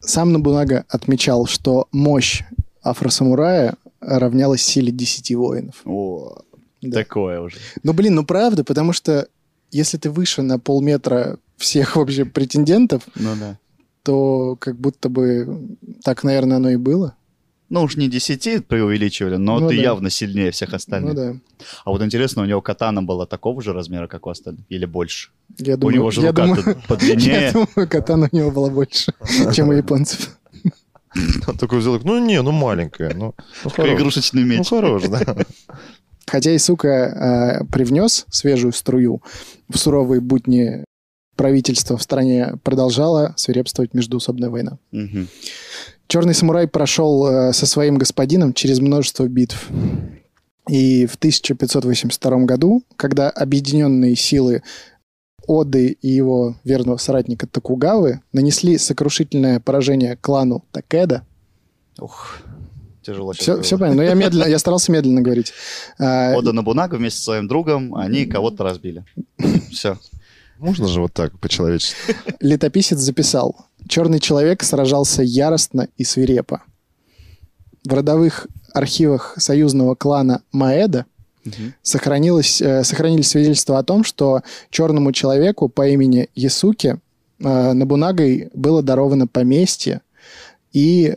Сам 0.00 0.32
Набунага 0.32 0.84
отмечал, 0.88 1.46
что 1.46 1.88
мощь 1.92 2.42
афросамурая 2.82 3.74
равнялась 4.00 4.62
силе 4.62 4.92
10 4.92 5.34
воинов. 5.34 5.76
О, 5.84 6.38
Да. 6.80 6.98
такое 7.00 7.40
уже. 7.40 7.56
Ну, 7.82 7.92
блин, 7.92 8.14
ну 8.14 8.24
правда, 8.24 8.64
потому 8.64 8.92
что 8.92 9.28
если 9.70 9.98
ты 9.98 10.10
выше 10.10 10.42
на 10.42 10.58
полметра 10.58 11.38
всех 11.56 11.96
вообще 11.96 12.24
претендентов, 12.24 13.02
Ну 13.16 13.30
да. 13.38 13.58
то 14.04 14.56
как 14.60 14.78
будто 14.78 15.08
бы 15.08 15.76
так, 16.04 16.22
наверное, 16.24 16.56
оно 16.58 16.70
и 16.70 16.76
было. 16.76 17.16
Ну 17.70 17.82
уж 17.82 17.96
не 17.96 18.08
10 18.08 18.66
преувеличивали, 18.66 19.36
но 19.36 19.58
Ну 19.60 19.68
ты 19.68 19.76
да. 19.76 19.82
явно 19.82 20.10
сильнее 20.10 20.50
всех 20.52 20.72
остальных. 20.72 21.14
Ну 21.14 21.20
да. 21.32 21.36
А 21.84 21.90
вот 21.90 22.02
интересно, 22.02 22.42
у 22.42 22.46
него 22.46 22.62
катана 22.62 23.02
была 23.02 23.26
такого 23.26 23.60
же 23.62 23.72
размера, 23.74 24.06
как 24.06 24.26
у 24.26 24.30
остальных? 24.30 24.64
Или 24.70 24.86
больше? 24.86 25.30
Я 25.58 25.74
у 25.74 25.76
думаю, 25.76 25.94
него 25.96 26.10
же 26.10 26.22
я 26.22 26.28
рука 26.28 26.46
думаю, 26.46 26.82
подлиннее. 26.88 27.40
я 27.42 27.52
думаю, 27.52 27.88
катана 27.88 28.28
у 28.32 28.36
него 28.36 28.50
было 28.50 28.70
больше, 28.70 29.12
чем 29.54 29.68
у 29.68 29.72
японцев. 29.72 30.38
Он 31.46 31.56
такой 31.58 31.78
взял, 31.80 31.98
ну 32.04 32.18
не, 32.24 32.40
ну 32.42 32.52
маленькая, 32.52 33.12
ну, 33.14 33.34
ну 33.64 33.70
игрушечный 33.94 34.42
Ну 34.44 34.48
меч. 34.58 34.68
хорош, 34.68 35.04
да. 35.08 35.36
Хотя 36.26 36.50
и, 36.52 36.58
сука, 36.58 36.88
э, 36.88 37.64
привнес 37.72 38.26
свежую 38.30 38.72
струю 38.72 39.22
в 39.68 39.78
суровые 39.78 40.20
будни 40.20 40.84
правительства 41.36 41.96
в 41.96 42.02
стране 42.02 42.54
продолжала 42.62 43.32
свирепствовать 43.36 43.94
междуусобная 43.94 44.50
война. 44.50 44.78
Мгм. 44.92 45.28
Черный 46.08 46.34
самурай 46.34 46.66
прошел 46.66 47.26
э, 47.26 47.52
со 47.52 47.66
своим 47.66 47.98
господином 47.98 48.54
через 48.54 48.80
множество 48.80 49.28
битв. 49.28 49.68
И 50.68 51.06
в 51.06 51.16
1582 51.16 52.38
году, 52.44 52.82
когда 52.96 53.30
объединенные 53.30 54.16
силы 54.16 54.62
Оды 55.46 55.96
и 56.02 56.08
его 56.08 56.56
верного 56.64 56.98
соратника 56.98 57.46
Токугавы 57.46 58.20
нанесли 58.32 58.76
сокрушительное 58.76 59.60
поражение 59.60 60.16
клану 60.16 60.64
Такеда, 60.72 61.24
Ух, 61.98 62.38
тяжело 63.02 63.32
сейчас 63.32 63.42
все, 63.42 63.52
было. 63.54 63.62
все 63.62 63.78
понятно, 63.78 64.02
но 64.02 64.08
я, 64.08 64.14
медленно, 64.14 64.44
я 64.48 64.58
старался 64.58 64.92
медленно 64.92 65.20
говорить. 65.20 65.52
А, 65.98 66.34
Ода 66.36 66.52
Набунага 66.52 66.94
вместе 66.96 67.18
со 67.18 67.24
своим 67.24 67.48
другом, 67.48 67.94
они 67.94 68.24
кого-то 68.26 68.62
разбили. 68.62 69.04
Все. 69.70 69.98
Можно 70.58 70.88
же 70.88 71.00
вот 71.00 71.12
так, 71.12 71.38
по-человечески. 71.38 71.96
Летописец 72.40 72.98
записал. 72.98 73.67
Черный 73.86 74.20
человек 74.20 74.62
сражался 74.62 75.22
яростно 75.22 75.88
и 75.96 76.04
свирепо. 76.04 76.62
В 77.84 77.92
родовых 77.92 78.46
архивах 78.74 79.34
союзного 79.38 79.94
клана 79.94 80.42
Маэда 80.52 81.06
сохранилось, 81.82 82.60
э, 82.60 82.84
сохранились 82.84 83.28
свидетельства 83.28 83.78
о 83.78 83.82
том, 83.82 84.04
что 84.04 84.42
черному 84.70 85.12
человеку 85.12 85.68
по 85.68 85.88
имени 85.88 86.28
Ясуки 86.34 86.98
э, 87.38 87.72
Набунагой 87.72 88.50
было 88.52 88.82
даровано 88.82 89.26
поместье 89.26 90.02
и 90.72 91.14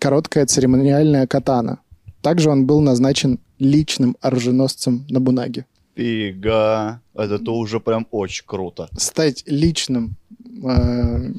короткая 0.00 0.46
церемониальная 0.46 1.26
катана. 1.26 1.80
Также 2.22 2.50
он 2.50 2.66
был 2.66 2.80
назначен 2.80 3.38
личным 3.58 4.16
оруженосцем 4.20 5.06
Набунаги. 5.08 5.64
Фига. 5.94 7.00
Это 7.14 7.38
то 7.38 7.56
уже 7.56 7.80
прям 7.80 8.06
очень 8.10 8.44
круто. 8.46 8.88
Стать 8.96 9.42
личным 9.46 10.16
э, 10.62 11.32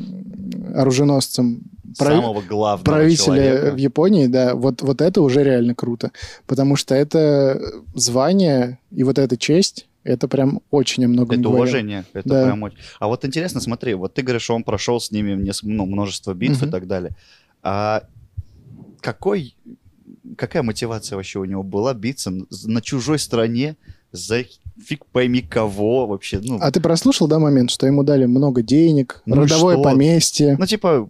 оруженосцем 0.76 1.62
главного 1.98 2.78
правителя 2.84 3.26
человека. 3.26 3.72
в 3.76 3.78
Японии, 3.78 4.28
да, 4.28 4.56
вот, 4.56 4.82
вот 4.82 5.02
это 5.02 5.22
уже 5.22 5.44
реально 5.44 5.76
круто. 5.76 6.12
Потому 6.46 6.76
что 6.76 6.96
это 6.96 7.60
звание 7.94 8.80
и 8.92 9.04
вот 9.04 9.18
эта 9.18 9.38
честь, 9.38 9.88
это 10.04 10.28
прям 10.28 10.62
очень 10.72 11.06
о 11.06 11.08
многом 11.08 11.40
Это 11.40 11.50
уважение. 11.50 12.06
Это 12.14 12.30
Да. 12.30 12.46
прям 12.46 12.64
очень... 12.64 12.78
А 13.00 13.08
вот 13.08 13.26
интересно, 13.26 13.60
смотри, 13.60 13.94
вот 13.94 14.14
ты 14.14 14.22
говоришь, 14.22 14.44
что 14.44 14.56
он 14.56 14.64
прошел 14.64 15.00
с 15.00 15.12
ними 15.12 15.52
ну, 15.64 15.86
множество 15.86 16.34
битв 16.34 16.62
Мгм. 16.62 16.68
и 16.70 16.72
так 16.72 16.88
далее. 16.88 17.16
А 17.62 18.04
какой, 19.02 19.56
какая 20.38 20.64
мотивация 20.64 21.16
вообще 21.16 21.40
у 21.40 21.46
него 21.46 21.64
была 21.64 21.94
биться 21.94 22.32
на 22.66 22.82
чужой 22.82 23.20
стороне 23.20 23.76
за 24.12 24.46
фиг 24.86 25.06
пойми 25.06 25.42
кого 25.42 26.08
вообще? 26.08 26.40
Ну, 26.44 26.58
А 26.62 26.72
ты 26.72 26.80
прослушал, 26.82 27.28
да, 27.28 27.40
момент, 27.40 27.72
что 27.72 27.86
ему 27.88 28.04
дали 28.04 28.26
много 28.26 28.62
денег, 28.62 29.22
Ну 29.26 29.36
родовое 29.36 29.76
что? 29.76 29.84
поместье? 29.84 30.56
ну 30.60 30.66
типа, 30.66 31.10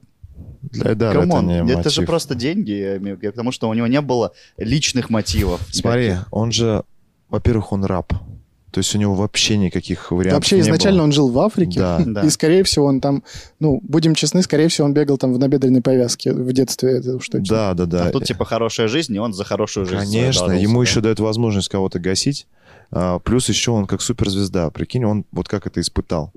Для 0.62 0.93
Эдара 0.93 1.21
это 1.25 1.41
не 1.41 1.71
это, 1.71 1.89
же 1.89 2.01
просто 2.03 2.36
деньги, 2.36 2.71
я 3.21 3.32
потому 3.32 3.51
что 3.51 3.69
у 3.69 3.73
него 3.73 3.88
не 3.88 4.01
было 4.01 4.34
личных 4.58 5.10
мотивов. 5.10 5.62
Смотри, 5.71 6.08
никаких. 6.10 6.27
он 6.32 6.51
же, 6.51 6.84
во-первых, 7.29 7.71
он 7.71 7.86
раб. 7.86 8.13
То 8.71 8.79
есть 8.79 8.93
у 8.93 8.99
него 8.99 9.15
вообще 9.15 9.58
никаких 9.58 10.12
вариантов 10.12 10.34
Вообще 10.41 10.58
не 10.58 10.62
изначально 10.62 10.99
было. 10.99 11.05
он 11.05 11.12
жил 11.12 11.29
в 11.29 11.39
Африке, 11.39 11.79
Да. 11.79 11.99
Да. 12.05 12.21
и, 12.21 12.29
скорее 12.29 12.63
всего, 12.63 12.86
он 12.86 13.01
там, 13.01 13.23
ну, 13.60 13.79
будем 13.82 14.13
честны, 14.13 14.43
скорее 14.43 14.67
всего, 14.67 14.86
он 14.86 14.93
бегал 14.93 15.17
там 15.17 15.34
в 15.34 15.39
набедренной 15.39 15.82
повязке 15.82 16.34
в 16.34 16.53
детстве, 16.53 16.97
это 16.97 17.15
уж 17.15 17.27
точно. 17.29 17.47
Да, 17.47 17.73
да, 17.73 17.86
да. 17.86 18.05
А 18.05 18.12
тут 18.12 18.25
типа 18.25 18.45
хорошая 18.45 18.88
жизнь, 18.88 19.15
и 19.15 19.19
он 19.19 19.34
за 19.34 19.43
хорошую 19.43 19.88
жизнь. 19.88 20.13
Конечно, 20.13 20.51
ему 20.51 20.84
да. 20.84 20.89
еще 20.89 21.01
дают 21.01 21.19
возможность 21.19 21.67
кого-то 21.69 21.99
гасить. 21.99 22.45
А, 22.91 23.19
плюс 23.19 23.49
еще 23.49 23.71
он 23.71 23.86
как 23.88 24.02
суперзвезда. 24.02 24.69
Прикинь, 24.71 25.06
он 25.06 25.25
вот 25.32 25.47
как 25.47 25.67
это 25.67 25.80
испытал. 25.82 26.32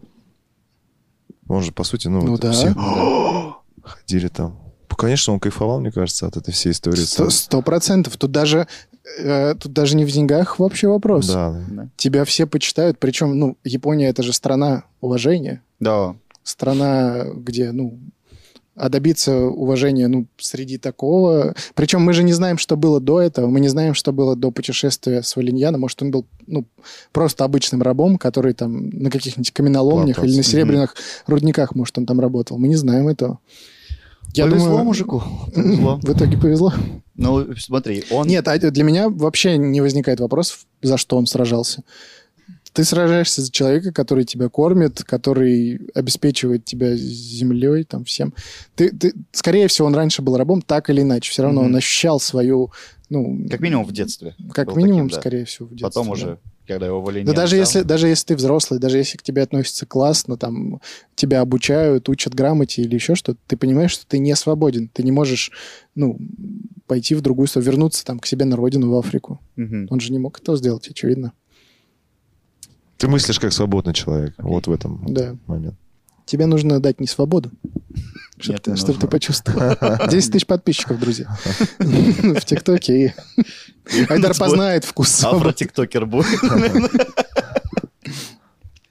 Он 1.49 1.63
же, 1.63 1.73
по 1.73 1.85
сути, 1.85 2.09
ну, 2.09 2.23
Ну 2.23 2.33
вот 2.33 2.41
да. 2.41 2.53
все 2.53 2.75
ходили 3.83 4.29
там. 4.29 4.59
Ну, 4.91 4.97
Конечно, 4.97 5.33
он 5.33 5.41
кайфовал, 5.41 5.81
мне 5.81 5.91
кажется, 5.91 6.27
от 6.27 6.37
этой 6.37 6.53
всей 6.53 6.71
истории. 6.73 7.01
Сто 7.31 7.63
процентов. 7.63 8.17
Тут 8.19 8.31
даже, 8.31 8.69
э, 9.19 9.55
тут 9.57 9.73
даже 9.73 9.97
не 9.97 10.05
в 10.05 10.11
деньгах 10.13 10.59
вообще 10.61 10.87
вопрос. 10.87 11.27
Да. 11.27 11.61
Тебя 11.97 12.25
все 12.25 12.47
почитают, 12.47 12.99
причем, 13.01 13.37
ну, 13.39 13.57
Япония 13.65 14.09
это 14.09 14.23
же 14.23 14.33
страна 14.33 14.85
уважения, 15.01 15.63
Да. 15.81 16.15
страна, 16.45 17.25
где, 17.35 17.73
ну, 17.73 17.99
а 18.75 18.89
добиться 18.89 19.37
уважения, 19.37 20.09
ну, 20.09 20.27
среди 20.39 20.79
такого... 20.79 21.55
Причем 21.75 22.03
мы 22.03 22.13
же 22.13 22.23
не 22.23 22.33
знаем, 22.33 22.57
что 22.57 22.77
было 22.77 23.01
до 23.01 23.21
этого, 23.21 23.47
мы 23.47 23.61
не 23.61 23.69
знаем, 23.69 23.95
что 23.95 24.13
было 24.13 24.35
до 24.35 24.51
путешествия 24.51 25.23
с 25.23 25.37
Валиньяна. 25.37 25.77
Может, 25.77 26.03
он 26.03 26.11
был, 26.11 26.27
ну, 26.47 26.65
просто 27.13 27.45
обычным 27.45 27.83
рабом, 27.83 28.17
который 28.17 28.55
там 28.55 28.89
на 28.91 29.11
каких-нибудь 29.11 29.51
каменоломнях 29.51 30.25
или 30.25 30.37
на 30.37 30.43
серебряных 30.43 30.97
рудниках, 31.27 31.75
может, 31.75 31.99
он 31.99 32.07
там 32.07 32.21
работал. 32.21 32.59
Мы 32.59 32.69
не 32.69 32.77
знаем 32.77 33.09
этого. 33.09 33.39
Я 34.35 34.47
повезло 34.47 34.69
думаю, 34.69 34.85
мужику. 34.85 35.23
Повезло. 35.55 35.97
В 36.03 36.13
итоге 36.13 36.39
повезло. 36.39 36.73
Ну, 37.15 37.55
смотри, 37.57 38.05
он... 38.11 38.27
Нет, 38.27 38.49
а 38.49 38.59
для 38.59 38.85
меня 38.85 39.11
вообще 39.11 39.59
не 39.59 39.83
возникает 39.83 40.21
вопросов, 40.21 40.65
за 40.81 40.97
что 40.97 41.19
он 41.19 41.27
сражался. 41.27 41.83
Ты 42.73 42.85
сражаешься 42.85 43.43
за 43.43 43.51
человека, 43.53 43.93
который 43.93 44.25
тебя 44.25 44.49
кормит, 44.49 45.03
который 45.05 45.81
обеспечивает 45.95 46.65
тебя 46.65 46.97
землей, 46.97 47.85
там 47.85 48.05
всем. 48.05 48.33
Ты, 48.75 48.91
ты, 48.91 49.13
скорее 49.33 49.69
всего, 49.69 49.87
он 49.89 49.95
раньше 49.95 50.23
был 50.23 50.37
рабом, 50.37 50.63
так 50.63 50.89
или 50.89 51.03
иначе. 51.03 51.31
Все 51.31 51.43
равно 51.43 51.61
Мгм. 51.63 51.71
он 51.71 51.77
ощущал 51.77 52.19
свою, 52.19 52.73
ну, 53.11 53.47
Как 53.51 53.61
минимум 53.61 53.85
в 53.85 53.93
детстве. 53.93 54.35
как 54.53 54.75
минимум, 54.75 55.09
таким, 55.09 55.09
да. 55.09 55.21
скорее 55.21 55.45
всего, 55.45 55.67
в 55.67 55.71
детстве. 55.71 55.87
Потом 55.89 56.07
да. 56.07 56.13
уже, 56.13 56.39
когда 56.67 56.87
его 56.87 57.03
Валентин 57.03 57.27
Да 57.35 57.43
даже 57.43 57.57
если, 57.57 57.83
даже 57.83 58.09
если 58.09 58.29
ты 58.29 58.37
взрослый, 58.37 58.81
даже 58.81 58.97
если 58.97 59.19
к 59.19 59.23
тебе 59.23 59.43
относятся 59.43 59.85
классно, 59.85 60.39
там 60.39 60.81
тебя 61.15 61.43
обучают, 61.43 62.09
учат 62.09 62.35
грамоте 62.35 62.81
или 62.83 62.95
еще 62.95 63.15
что-то, 63.15 63.39
ты 63.47 63.59
понимаешь, 63.59 63.91
что 63.91 64.07
ты 64.07 64.19
не 64.19 64.35
свободен. 64.35 64.89
Ты 64.89 65.03
не 65.03 65.13
можешь, 65.13 65.51
ну, 65.95 66.19
пойти 66.87 67.15
в 67.15 67.21
другую 67.21 67.49
сторону, 67.49 67.71
вернуться 67.71 68.05
там 68.05 68.19
к 68.19 68.27
себе 68.27 68.47
на 68.47 68.57
родину, 68.57 68.91
в 68.91 68.97
Африку. 68.99 69.41
Он 69.59 70.01
же 70.01 70.11
не 70.13 70.19
мог 70.19 70.41
этого 70.41 70.57
сделать, 70.57 70.89
очевидно. 70.89 71.33
Ты 73.03 73.09
мыслишь 73.09 73.41
как 73.41 73.53
свободный 73.53 73.95
человек. 73.95 74.33
Окей. 74.39 74.49
Вот 74.49 74.69
в 74.69 74.73
этом 74.73 75.05
Да. 75.13 75.37
момент. 75.49 75.75
Тебе 76.25 76.47
нужно 76.47 76.79
дать 76.79 77.01
не 77.01 77.09
свободу, 77.09 77.51
чтобы 78.39 78.61
ты, 78.61 79.09
почувствовал. 79.09 79.77
10 80.09 80.31
тысяч 80.33 80.47
подписчиков, 80.47 81.01
друзья. 81.01 81.37
В 81.81 82.45
ТикТоке. 82.45 83.13
и 83.93 84.05
Айдар 84.09 84.39
познает 84.39 84.85
вкус. 84.85 85.25
Афро-тиктокер 85.25 86.07
будет. 86.07 86.29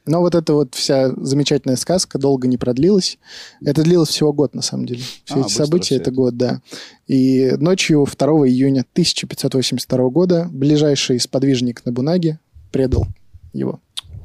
Но 0.06 0.20
вот 0.20 0.36
эта 0.36 0.56
вот 0.56 0.76
вся 0.76 1.12
замечательная 1.16 1.78
сказка 1.78 2.20
долго 2.20 2.50
не 2.50 2.58
продлилась. 2.58 3.18
Это 3.64 3.82
длилось 3.82 4.10
всего 4.10 4.34
год, 4.34 4.54
на 4.54 4.62
самом 4.62 4.88
деле. 4.88 5.04
Все 5.24 5.36
А, 5.36 5.40
эти 5.46 5.54
события 5.54 5.96
это. 5.96 6.12
год, 6.12 6.36
да. 6.36 6.62
И 7.08 7.52
ночью 7.60 8.06
2 8.06 8.28
июня 8.50 8.82
1582 8.94 10.10
года 10.10 10.50
ближайший 10.52 11.18
сподвижник 11.18 11.86
Нобунаги 11.86 12.40
предал 12.74 13.08
его. 13.54 13.80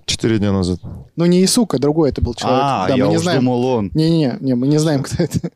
Четыре 0.07 0.39
дня 0.39 0.53
назад. 0.53 0.81
Ну, 1.17 1.27
не 1.27 1.45
Исука, 1.45 1.79
другой 1.79 2.11
это 2.11 2.23
был 2.23 2.35
человек. 2.35 2.61
А, 2.63 2.89
да, 2.89 2.95
я 2.95 3.05
мы 3.05 3.11
не 3.11 3.17
уж 3.17 3.23
знаем. 3.23 3.41
думал, 3.41 3.65
он 3.67 3.91
Не-не-не, 3.95 4.37
не, 4.41 4.55
мы 4.55 4.67
не 4.69 4.79
знаем, 4.79 5.03
кто 5.03 5.23
это. 5.23 5.51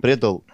предал 0.00 0.44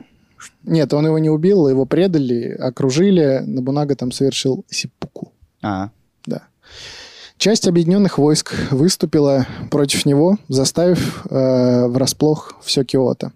Нет, 0.62 0.92
он 0.94 1.04
его 1.06 1.18
не 1.18 1.30
убил, 1.30 1.68
его 1.68 1.84
предали, 1.84 2.52
окружили. 2.52 3.42
Набунага 3.44 3.96
там 3.96 4.12
совершил 4.12 4.64
сипуку. 4.70 5.32
А, 5.62 5.90
Да. 6.26 6.42
Часть 7.36 7.66
объединенных 7.66 8.18
войск 8.18 8.54
выступила 8.70 9.46
против 9.70 10.06
него, 10.06 10.38
заставив 10.48 11.26
э, 11.28 11.86
врасплох 11.88 12.54
все 12.62 12.84
Киото. 12.84 13.32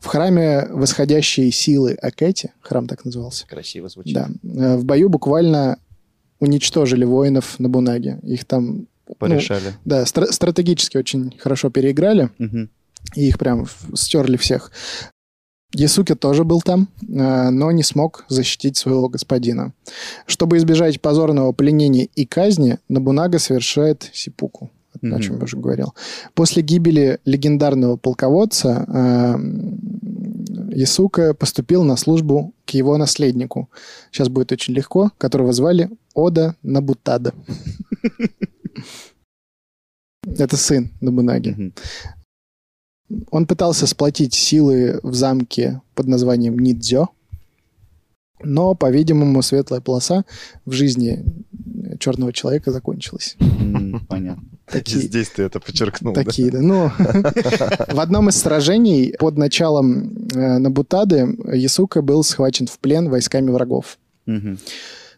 В 0.00 0.06
храме 0.06 0.66
восходящей 0.70 1.50
силы 1.52 1.94
Акэти, 2.02 2.52
храм 2.60 2.86
так 2.88 3.04
назывался, 3.04 3.46
красиво 3.46 3.88
звучит. 3.88 4.14
да, 4.14 4.28
э, 4.42 4.76
в 4.76 4.84
бою 4.84 5.08
буквально 5.08 5.78
уничтожили 6.40 7.04
воинов 7.04 7.58
Набунаги. 7.58 8.18
Их 8.22 8.44
там, 8.44 8.86
Порешали. 9.18 9.74
да, 9.84 10.02
стра- 10.02 10.32
стратегически 10.32 10.96
очень 10.98 11.34
хорошо 11.38 11.70
переиграли, 11.70 12.30
Мгм. 12.38 12.68
и 13.14 13.28
их 13.28 13.38
прям 13.38 13.66
стерли 13.94 14.36
всех. 14.36 14.70
Ясуки 15.74 16.14
тоже 16.14 16.44
был 16.44 16.60
там, 16.62 16.88
э, 17.08 17.50
но 17.50 17.70
не 17.72 17.82
смог 17.82 18.24
защитить 18.28 18.76
своего 18.76 19.08
господина. 19.08 19.72
Чтобы 20.26 20.56
избежать 20.58 21.00
позорного 21.00 21.52
пленения 21.52 22.08
и 22.14 22.24
казни, 22.24 22.78
Набунага 22.88 23.38
совершает 23.38 24.08
сипуку, 24.14 24.70
о 25.02 25.06
Мгм. 25.06 25.20
чем 25.20 25.36
я 25.38 25.44
уже 25.44 25.56
говорил. 25.58 25.94
После 26.34 26.62
гибели 26.62 27.18
легендарного 27.24 27.96
полководца 27.96 28.86
э, 28.88 29.34
Ясука 30.74 31.34
поступил 31.34 31.84
на 31.84 31.96
службу 31.96 32.52
к 32.64 32.70
его 32.70 32.96
наследнику. 32.96 33.68
Сейчас 34.10 34.28
будет 34.28 34.52
очень 34.52 34.74
легко, 34.74 35.10
которого 35.18 35.52
звали 35.52 35.90
Ода 36.16 36.56
Набутада. 36.62 37.34
Это 40.24 40.56
сын 40.56 40.90
Набунаги. 41.02 41.72
Он 43.30 43.46
пытался 43.46 43.86
сплотить 43.86 44.32
силы 44.34 44.98
в 45.02 45.14
замке 45.14 45.82
под 45.94 46.06
названием 46.08 46.58
Нидзё, 46.58 47.08
но, 48.42 48.74
по-видимому, 48.74 49.42
светлая 49.42 49.80
полоса 49.80 50.24
в 50.64 50.72
жизни 50.72 51.22
черного 52.00 52.32
человека 52.32 52.72
закончилась. 52.72 53.36
Понятно. 54.08 54.42
Такие, 54.64 55.02
Здесь 55.02 55.28
ты 55.28 55.42
это 55.42 55.60
подчеркнул. 55.60 56.14
такие, 56.14 56.50
да. 56.50 56.60
Ну, 56.60 56.88
в 56.98 58.00
одном 58.00 58.30
из 58.30 58.36
сражений 58.36 59.14
под 59.18 59.36
началом 59.36 60.26
э, 60.34 60.58
Набутады 60.58 61.36
Ясука 61.52 62.02
был 62.02 62.24
схвачен 62.24 62.66
в 62.66 62.78
плен 62.80 63.08
войсками 63.08 63.50
врагов. 63.50 63.98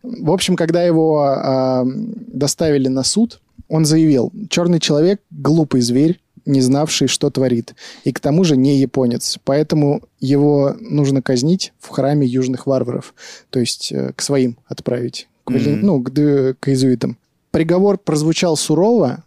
В 0.03 0.31
общем, 0.31 0.57
когда 0.57 0.83
его 0.83 1.21
а, 1.23 1.85
доставили 1.87 2.89
на 2.89 3.03
суд, 3.03 3.41
он 3.69 3.85
заявил, 3.85 4.33
черный 4.51 4.81
человек– 4.81 5.21
глупый 5.31 5.81
зверь, 5.81 6.21
не 6.47 6.61
знавший, 6.63 7.09
что 7.09 7.31
творит, 7.31 7.75
и 8.05 8.13
к 8.13 8.21
тому 8.21 8.43
же 8.45 8.57
не 8.57 8.79
японец. 8.79 9.39
Поэтому 9.45 10.01
его 10.21 10.75
нужно 10.81 11.21
казнить 11.21 11.73
в 11.79 11.89
храме 11.89 12.27
южных 12.27 12.67
варваров, 12.67 13.15
то 13.51 13.61
есть 13.61 13.93
э, 13.93 14.13
к 14.17 14.23
своим 14.23 14.57
отправить, 14.67 15.29
к, 15.45 15.51
Мгм. 15.51 15.81
ну, 15.83 16.03
к, 16.03 16.11
к 16.59 16.69
иезуитам. 16.69 17.19
Приговор 17.51 17.99
прозвучал 17.99 18.57
сурово, 18.57 19.25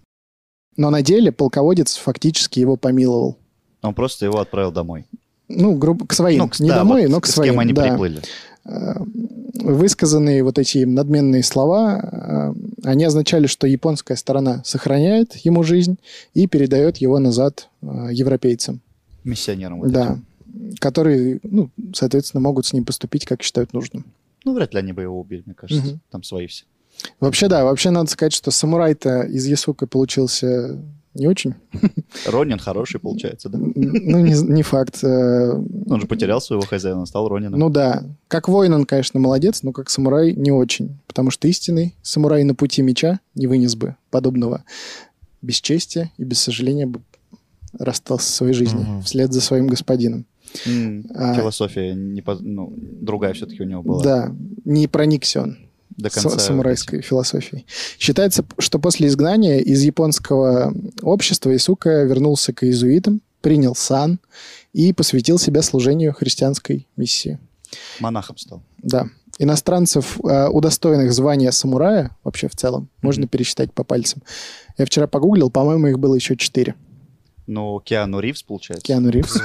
но 0.77 0.89
на 0.89 1.01
деле 1.03 1.31
полководец 1.31 1.97
фактически 1.97 2.59
его 2.59 2.75
помиловал. 2.77 3.37
Он 3.83 3.93
просто 3.93 4.25
его 4.25 4.39
отправил 4.39 4.71
домой. 4.71 5.05
Ну, 5.47 5.75
грубо 5.75 6.07
к 6.07 6.13
своим. 6.13 6.39
Ну, 6.39 6.47
к- 6.49 6.59
не 6.59 6.69
да, 6.69 6.77
домой, 6.77 7.03
вот 7.03 7.11
но 7.11 7.21
к 7.21 7.27
с 7.27 7.31
своим. 7.31 7.53
кем 7.53 7.59
они 7.59 7.73
да. 7.73 7.83
приплыли. 7.89 8.21
Э, 8.63 8.93
высказанные 9.55 10.43
вот 10.43 10.59
эти 10.59 10.83
надменные 10.83 11.43
слова, 11.43 11.99
э, 11.99 12.53
они 12.83 13.05
означали, 13.05 13.47
что 13.47 13.65
японская 13.65 14.15
сторона 14.15 14.61
сохраняет 14.63 15.35
ему 15.37 15.63
жизнь 15.63 15.97
и 16.33 16.45
передает 16.47 16.97
его 16.97 17.17
назад 17.17 17.69
э, 17.81 18.09
европейцам, 18.11 18.81
Миссионером. 19.23 19.79
вот 19.79 19.91
да, 19.91 20.19
этим. 20.45 20.75
которые, 20.79 21.39
ну, 21.43 21.69
соответственно, 21.93 22.41
могут 22.41 22.67
с 22.67 22.73
ним 22.73 22.85
поступить, 22.85 23.25
как 23.25 23.41
считают 23.41 23.73
нужным. 23.73 24.05
Ну, 24.45 24.53
вряд 24.53 24.73
ли 24.73 24.79
они 24.79 24.93
бы 24.93 25.01
его 25.01 25.19
убили, 25.19 25.43
мне 25.45 25.55
кажется. 25.55 25.83
Мгм. 25.83 25.99
Там 26.11 26.23
свои 26.23 26.45
все. 26.47 26.65
Вообще, 27.19 27.47
да, 27.47 27.63
вообще 27.63 27.89
надо 27.89 28.11
сказать, 28.11 28.33
что 28.33 28.51
самурай-то 28.51 29.23
из 29.23 29.45
Ясука 29.47 29.87
получился 29.87 30.79
не 31.13 31.27
очень. 31.27 31.55
Ронин 32.25 32.57
хороший, 32.59 32.99
получается, 32.99 33.49
да? 33.49 33.57
Ну, 33.59 34.19
не, 34.19 34.33
не 34.53 34.63
факт. 34.63 35.03
Э, 35.03 35.51
Он 35.87 35.99
же 35.99 36.07
потерял 36.07 36.39
своего 36.41 36.65
хозяина, 36.65 37.05
стал 37.05 37.27
Ронином. 37.27 37.59
Ну 37.59 37.69
да, 37.69 38.03
как 38.27 38.47
воин 38.47 38.73
он, 38.73 38.85
конечно, 38.85 39.19
молодец, 39.19 39.61
но 39.63 39.71
как 39.73 39.89
самурай 39.89 40.33
не 40.33 40.51
очень. 40.51 40.97
Потому 41.07 41.29
что 41.31 41.47
истинный 41.47 41.95
самурай 42.01 42.43
на 42.43 42.55
пути 42.55 42.81
меча 42.81 43.19
не 43.35 43.47
вынес 43.47 43.75
бы 43.75 43.95
подобного 44.09 44.63
бесчестия 45.41 46.11
и 46.17 46.23
без 46.23 46.39
сожаления 46.39 46.85
бы 46.85 47.01
расстался 47.77 48.27
со 48.29 48.33
своей 48.37 48.53
жизнью 48.53 48.83
Мгм. 48.83 49.01
вслед 49.01 49.31
за 49.33 49.41
своим 49.41 49.67
господином. 49.67 50.25
М, 50.67 51.05
А- 51.15 51.33
Философия 51.35 51.93
не 51.93 52.21
по- 52.21 52.35
ну, 52.39 52.73
другая 52.77 53.33
все-таки 53.33 53.63
у 53.63 53.65
него 53.65 53.81
была. 53.83 54.03
Да, 54.03 54.35
не 54.65 54.87
проникся 54.87 55.43
он 55.43 55.57
До 55.97 56.09
с- 56.09 56.13
конца. 56.13 56.39
самурайской 56.39 57.01
философией. 57.01 57.65
Считается, 57.99 58.45
что 58.57 58.79
после 58.79 59.07
изгнания 59.07 59.59
из 59.59 59.81
японского 59.83 60.73
общества 61.01 61.55
Исука 61.55 62.03
вернулся 62.03 62.53
к 62.53 62.63
иезуитам, 62.63 63.21
принял 63.41 63.75
сан 63.75 64.19
и 64.73 64.93
посвятил 64.93 65.37
себя 65.39 65.61
служению 65.61 66.13
христианской 66.13 66.87
миссии. 66.95 67.39
Монахом 67.99 68.37
стал. 68.37 68.61
Да. 68.81 69.07
Иностранцев, 69.39 70.19
э, 70.23 70.47
удостоенных 70.49 71.11
звания 71.13 71.51
самурая, 71.51 72.15
вообще 72.23 72.47
в 72.47 72.55
целом, 72.55 72.89
можно 73.01 73.27
пересчитать 73.27 73.73
по 73.73 73.83
пальцам. 73.83 74.21
Я 74.77 74.85
вчера 74.85 75.07
погуглил, 75.07 75.49
по-моему, 75.49 75.87
их 75.87 75.99
было 75.99 76.15
еще 76.15 76.35
четыре. 76.37 76.75
Ну, 77.47 77.79
Киану 77.79 78.19
Ривз, 78.19 78.43
получается. 78.43 78.85
Киану 78.85 79.09
Ривз. 79.09 79.41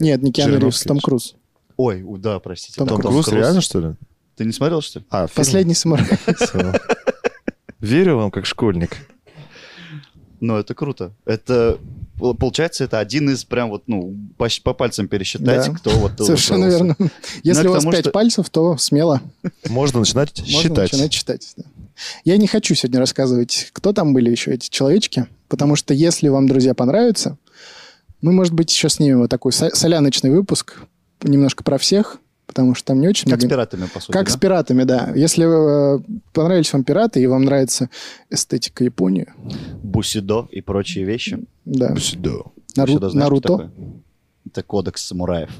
Нет, 0.00 0.22
не 0.22 0.32
Киану 0.32 0.58
Ривз. 0.58 0.82
Том 0.82 0.98
Круз. 1.00 1.36
Ой, 1.76 2.04
да, 2.18 2.40
простите. 2.40 2.76
Том 2.78 2.88
Том 2.88 3.00
Том 3.00 3.12
Круз, 3.12 3.28
реально, 3.28 3.60
что 3.60 3.80
ли? 3.80 3.94
Ты 4.36 4.44
не 4.44 4.52
смотрел, 4.52 4.80
что 4.80 5.00
ли? 5.00 5.04
А, 5.10 5.26
фильм? 5.26 5.34
Последний 5.36 5.74
самурай. 5.74 6.06
Верю 7.80 8.16
вам, 8.16 8.30
как 8.30 8.46
школьник. 8.46 8.96
Ну, 10.40 10.56
это 10.56 10.74
круто. 10.74 11.12
Это, 11.24 11.78
пол- 12.18 12.34
получается, 12.34 12.82
это 12.84 12.98
один 12.98 13.30
из 13.30 13.44
прям 13.44 13.70
вот, 13.70 13.84
ну, 13.86 14.16
по, 14.38 14.48
по 14.64 14.72
пальцам 14.74 15.06
пересчитать, 15.08 15.66
Да. 15.66 15.72
кто 15.74 15.90
вот... 15.90 16.12
Совершенно 16.18 16.64
верно. 16.64 16.96
Если 17.44 17.62
к 17.66 17.70
у 17.70 17.72
вас 17.72 17.82
тому, 17.82 17.92
пять 17.92 18.00
что- 18.04 18.10
пальцев, 18.10 18.50
то 18.50 18.76
смело 18.76 19.20
Можно 19.68 20.00
начинать 20.00 20.38
можно 20.40 20.52
считать. 20.60 20.92
начинать 20.92 21.12
читать. 21.12 21.52
да. 21.56 21.64
Я 22.24 22.36
не 22.38 22.46
хочу 22.48 22.74
сегодня 22.74 22.98
рассказывать, 22.98 23.68
кто 23.72 23.92
там 23.92 24.14
были 24.14 24.30
еще 24.30 24.52
эти 24.52 24.68
человечки, 24.68 25.26
потому 25.48 25.76
что 25.76 25.94
если 25.94 26.26
вам, 26.28 26.48
друзья, 26.48 26.74
понравится, 26.74 27.36
мы, 28.20 28.32
может 28.32 28.54
быть, 28.54 28.72
еще 28.72 28.88
снимем 28.88 29.18
вот 29.20 29.30
такой 29.30 29.52
со- 29.52 29.74
соляночный 29.74 30.30
выпуск, 30.30 30.78
немножко 31.22 31.62
про 31.62 31.78
всех, 31.78 32.18
потому 32.52 32.74
что 32.74 32.86
там 32.88 33.00
не 33.00 33.08
очень 33.08 33.30
Как 33.30 33.40
с 33.40 33.46
пиратами, 33.46 33.86
по 33.86 34.00
сути, 34.00 34.12
Как 34.12 34.26
да? 34.26 34.32
с 34.32 34.36
пиратами, 34.36 34.84
да. 34.84 35.12
Если 35.14 35.44
э, 35.46 36.00
понравились 36.32 36.72
вам 36.72 36.84
пираты 36.84 37.20
и 37.22 37.26
вам 37.26 37.44
нравится 37.44 37.88
эстетика 38.30 38.84
Японии, 38.84 39.26
Бусидо 39.82 40.46
и 40.50 40.60
прочие 40.60 41.04
вещи. 41.04 41.44
да. 41.64 41.94
Сюда. 41.96 42.30
Нару- 42.76 42.86
Бусидо, 42.92 43.10
знаешь, 43.10 43.24
Наруто. 43.30 43.70
Это 44.46 44.62
кодекс 44.62 45.02
самураев. 45.06 45.50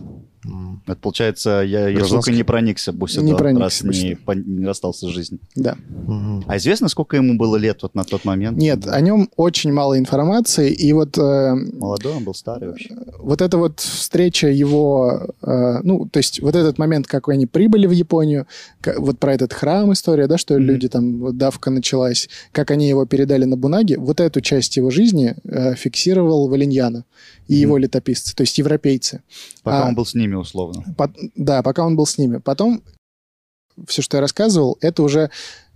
Это 0.86 0.96
получается, 0.96 1.62
я, 1.64 1.92
Гражданский. 1.92 2.32
не 2.32 2.42
проникся 2.42 2.92
Бусидо, 2.92 3.22
Не 3.22 3.34
проникся 3.34 3.62
раз 3.62 3.82
не, 3.82 4.12
пон- 4.14 4.42
не 4.44 4.66
расстался 4.66 5.06
с 5.06 5.10
жизнью. 5.10 5.40
Да. 5.54 5.76
Мгм. 6.06 6.44
А 6.48 6.56
известно, 6.56 6.88
сколько 6.88 7.16
ему 7.16 7.36
было 7.38 7.56
лет 7.56 7.82
вот 7.82 7.94
на 7.94 8.02
тот 8.04 8.24
момент? 8.24 8.58
Нет, 8.58 8.86
о 8.88 9.00
нем 9.00 9.28
очень 9.36 9.72
мало 9.72 9.98
информации, 9.98 10.72
и 10.72 10.92
вот 10.92 11.16
э, 11.18 11.54
Молодой 11.54 12.14
он 12.16 12.24
был, 12.24 12.34
старый 12.34 12.70
вообще. 12.70 12.90
вот 13.18 13.40
эта 13.42 13.58
вот 13.58 13.78
встреча 13.80 14.48
его, 14.48 15.28
э, 15.42 15.78
ну, 15.84 16.06
то 16.08 16.18
есть 16.18 16.40
вот 16.40 16.56
этот 16.56 16.78
момент, 16.78 17.06
как 17.06 17.28
они 17.28 17.46
прибыли 17.46 17.86
в 17.86 17.92
Японию, 17.92 18.46
ка- 18.80 18.96
вот 18.98 19.18
про 19.18 19.34
этот 19.34 19.52
храм 19.52 19.92
история, 19.92 20.26
да, 20.26 20.36
что 20.38 20.54
Мгм. 20.54 20.62
люди 20.64 20.88
там, 20.88 21.18
вот 21.20 21.36
давка 21.36 21.70
началась, 21.70 22.28
как 22.50 22.70
они 22.72 22.88
его 22.88 23.06
передали 23.06 23.44
на 23.44 23.56
Бунаге, 23.56 23.98
вот 23.98 24.20
эту 24.20 24.40
часть 24.40 24.76
его 24.76 24.90
жизни 24.90 25.36
э, 25.44 25.74
фиксировал 25.76 26.48
Валиньяна 26.48 27.04
и 27.48 27.54
его 27.54 27.76
летописцы, 27.78 28.34
то 28.34 28.42
есть 28.42 28.56
европейцы. 28.58 29.20
Пока 29.62 29.84
А- 29.84 29.88
он 29.88 29.94
был 29.94 30.06
с 30.06 30.14
ними, 30.14 30.34
условно. 30.34 30.71
Пот- 30.96 31.16
да, 31.36 31.62
пока 31.62 31.84
он 31.86 31.96
был 31.96 32.06
с 32.06 32.18
ними. 32.18 32.38
Потом 32.38 32.82
все, 33.86 34.02
что 34.02 34.16
я 34.16 34.20
рассказывал, 34.20 34.76
это 34.80 35.02
уже 35.02 35.30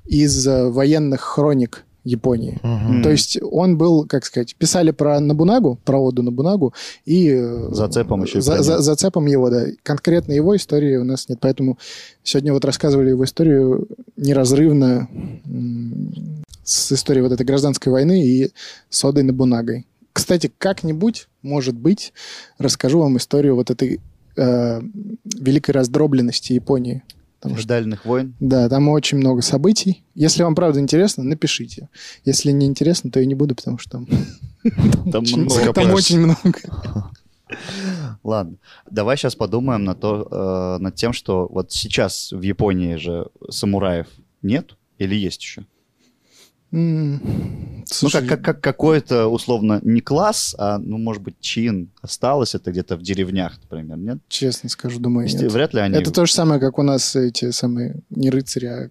из 0.05 0.47
э, 0.47 0.69
военных 0.71 1.21
хроник 1.21 1.85
Японии. 2.05 2.61
Мгм. 2.63 3.03
То 3.03 3.11
есть 3.11 3.37
он 3.43 3.77
был, 3.77 4.07
как 4.07 4.25
сказать, 4.25 4.55
писали 4.55 4.93
про 4.93 5.19
Набунагу, 5.19 5.81
про 5.85 5.99
Оду 5.99 6.23
Набунагу, 6.23 6.73
и... 7.05 7.31
э, 7.31 7.69
Зацепом 7.73 8.23
еще 8.23 8.41
за- 8.41 8.63
за- 8.63 8.79
зацепом 8.79 9.27
его, 9.27 9.51
да. 9.51 9.67
Конкретно 9.83 10.33
его 10.33 10.55
истории 10.55 10.97
у 10.97 11.05
нас 11.05 11.29
нет, 11.29 11.39
поэтому 11.41 11.79
сегодня 12.23 12.53
вот 12.53 12.65
рассказывали 12.65 13.09
его 13.11 13.25
историю 13.25 13.89
неразрывно 14.17 15.09
с 16.63 16.93
историей 16.93 17.23
вот 17.23 17.33
этой 17.33 17.45
гражданской 17.45 17.91
войны 17.91 18.25
и 18.25 18.53
с 18.89 19.05
Одой 19.05 19.25
Набунагой. 19.25 19.87
Кстати, 20.13 20.53
как-нибудь, 20.59 21.29
может 21.43 21.75
быть, 21.75 22.13
расскажу 22.59 23.01
вам 23.01 23.17
историю 23.17 23.57
вот 23.57 23.71
этой 23.71 24.01
э, 24.37 24.81
великой 25.39 25.71
раздробленности 25.73 26.53
Японии. 26.53 27.03
Потому 27.39 27.57
что 27.57 27.63
Ждальных 27.65 28.05
войн. 28.07 28.35
да, 28.41 28.69
там 28.69 28.89
очень 28.89 29.19
много 29.19 29.43
событий. 29.43 30.03
Если 30.15 30.43
вам 30.43 30.55
правда 30.55 30.81
интересно, 30.81 31.23
напишите. 31.23 31.89
Если 32.25 32.51
не 32.51 32.67
интересно, 32.67 33.11
то 33.11 33.21
я 33.21 33.27
не 33.27 33.35
буду, 33.35 33.55
потому 33.55 33.79
что 33.79 33.91
там, 33.91 34.07
Там 35.13 35.23
очень, 35.23 35.43
много. 35.43 35.73
там 35.73 35.93
очень 35.93 36.19
много. 36.19 36.59
Ладно, 38.25 38.57
давай 38.91 39.17
сейчас 39.17 39.37
подумаем 39.37 39.85
на 39.85 39.95
то, 39.95 40.77
э, 40.79 40.83
над 40.83 40.95
тем, 40.97 41.13
что 41.13 41.47
вот 41.49 41.73
сейчас 41.73 42.33
в 42.33 42.43
Японии 42.43 42.97
же 42.97 43.29
самураев 43.51 44.09
нет 44.43 44.77
или 44.99 45.15
есть 45.15 45.43
еще? 45.43 45.67
М, 46.77 47.21
Ну, 47.25 47.85
слушай, 47.87 48.21
как, 48.21 48.29
как, 48.29 48.43
как 48.43 48.61
какой-то, 48.61 49.29
условно, 49.29 49.81
не 49.83 50.01
класс, 50.01 50.55
а, 50.59 50.79
ну, 50.79 50.99
может 50.99 51.23
быть, 51.23 51.37
чин 51.41 51.89
осталось 52.03 52.55
это 52.55 52.71
где-то 52.71 52.97
в 52.97 53.03
деревнях, 53.03 53.59
например, 53.63 53.97
нет? 53.97 54.19
Честно 54.29 54.69
скажу, 54.69 55.01
думаю, 55.01 55.27
Есть- 55.27 55.41
нет. 55.41 55.51
Вряд 55.53 55.73
ли 55.73 55.81
они 55.81 55.97
Это 55.97 56.11
то 56.13 56.27
же 56.27 56.33
самое, 56.33 56.61
как 56.61 56.79
у 56.79 56.83
нас 56.83 57.17
эти 57.17 57.51
самые, 57.53 57.97
не 58.11 58.29
рыцари, 58.31 58.67
а 58.67 58.91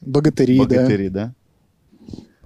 богатыри, 0.00 0.56
да. 0.58 0.64
богатыри, 0.64 1.08
да? 1.08 1.34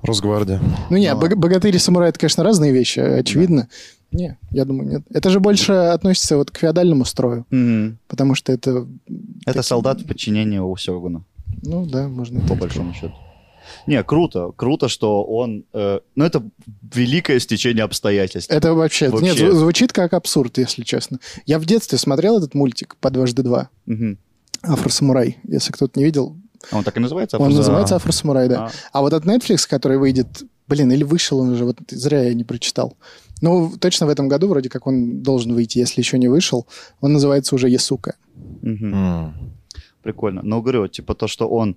Росгвардия. 0.03 0.61
Ну 0.91 0.97
не, 0.97 1.13
Ну, 1.13 1.21
бог- 1.21 1.37
богатыри 1.37 1.77
и 1.77 1.79
самураи 1.79 2.09
это, 2.09 2.19
конечно, 2.21 2.43
разные 2.45 2.73
вещи, 2.73 3.01
очевидно. 3.01 3.69
Не, 4.11 4.39
я 4.53 4.65
думаю, 4.65 4.89
нет. 4.91 5.03
Это 5.11 5.29
же 5.29 5.39
больше 5.39 5.73
относится 5.73 6.37
вот 6.37 6.51
к 6.51 6.57
феодальному 6.59 7.05
строю, 7.05 7.45
Мгм. 7.51 7.99
потому 8.09 8.35
что 8.35 8.53
это, 8.53 8.87
Это 9.43 9.45
Такие- 9.45 9.63
солдат 9.63 10.01
в 10.01 10.07
подчинении 10.07 10.59
у 10.59 10.75
Сёгуна, 10.77 11.25
ну 11.63 11.85
да, 11.87 12.09
можно 12.09 12.41
по 12.41 12.49
так 12.49 12.59
большому 12.59 12.95
счету. 12.95 13.15
Не, 13.89 14.03
круто, 14.05 14.53
круто, 14.57 14.89
что 14.89 15.25
он... 15.25 15.65
э, 15.73 16.01
ну, 16.15 16.25
это 16.25 16.43
великое 16.95 17.41
стечение 17.41 17.85
обстоятельств. 17.85 18.51
Это 18.51 18.75
вообще, 18.75 19.09
Вообще. 19.09 19.25
нет, 19.27 19.37
зву- 19.39 19.53
звучит 19.53 19.93
как 19.93 20.13
абсурд, 20.15 20.59
если 20.59 20.83
честно. 20.83 21.19
Я 21.47 21.59
в 21.59 21.65
детстве 21.67 21.99
смотрел 21.99 22.39
этот 22.39 22.55
мультик 22.55 22.97
по 23.01 23.11
дважды 23.11 23.43
два. 23.43 23.71
Мгм. 23.87 24.19
Афросамурай. 24.63 25.39
Если 25.45 25.73
кто-то 25.73 25.99
не 25.99 26.05
видел, 26.05 26.37
А 26.71 26.77
Он 26.79 26.85
так 26.85 26.97
и 26.97 27.01
называется? 27.01 27.37
он 27.39 27.43
«Афросамурай»? 27.45 27.59
называется 27.67 27.97
Афросамурай, 27.97 28.49
да. 28.49 28.67
А, 28.67 28.71
А 28.93 29.01
вот 29.01 29.13
от 29.13 29.25
Netflix, 29.25 29.67
который 29.69 29.97
выйдет, 29.99 30.43
блин, 30.67 30.91
или 30.93 31.05
вышел 31.05 31.39
он 31.39 31.51
уже, 31.51 31.65
вот 31.65 31.79
зря 31.91 32.25
я 32.25 32.35
не 32.35 32.45
прочитал. 32.45 32.97
Ну, 33.41 33.73
точно 33.79 34.07
в 34.07 34.09
этом 34.11 34.27
году 34.29 34.49
вроде 34.49 34.69
как 34.69 34.87
он 34.89 35.23
должен 35.23 35.55
выйти, 35.55 35.79
если 35.79 36.01
еще 36.01 36.19
не 36.19 36.27
вышел. 36.29 36.67
Он 37.01 37.13
называется 37.13 37.55
уже 37.55 37.69
Ясука. 37.69 38.17
мгм. 38.63 38.95
М. 38.95 39.35
Прикольно. 40.03 40.41
Но 40.43 40.61
говорю, 40.61 40.89
типа 40.89 41.15
то, 41.15 41.27
что 41.29 41.49
он 41.49 41.77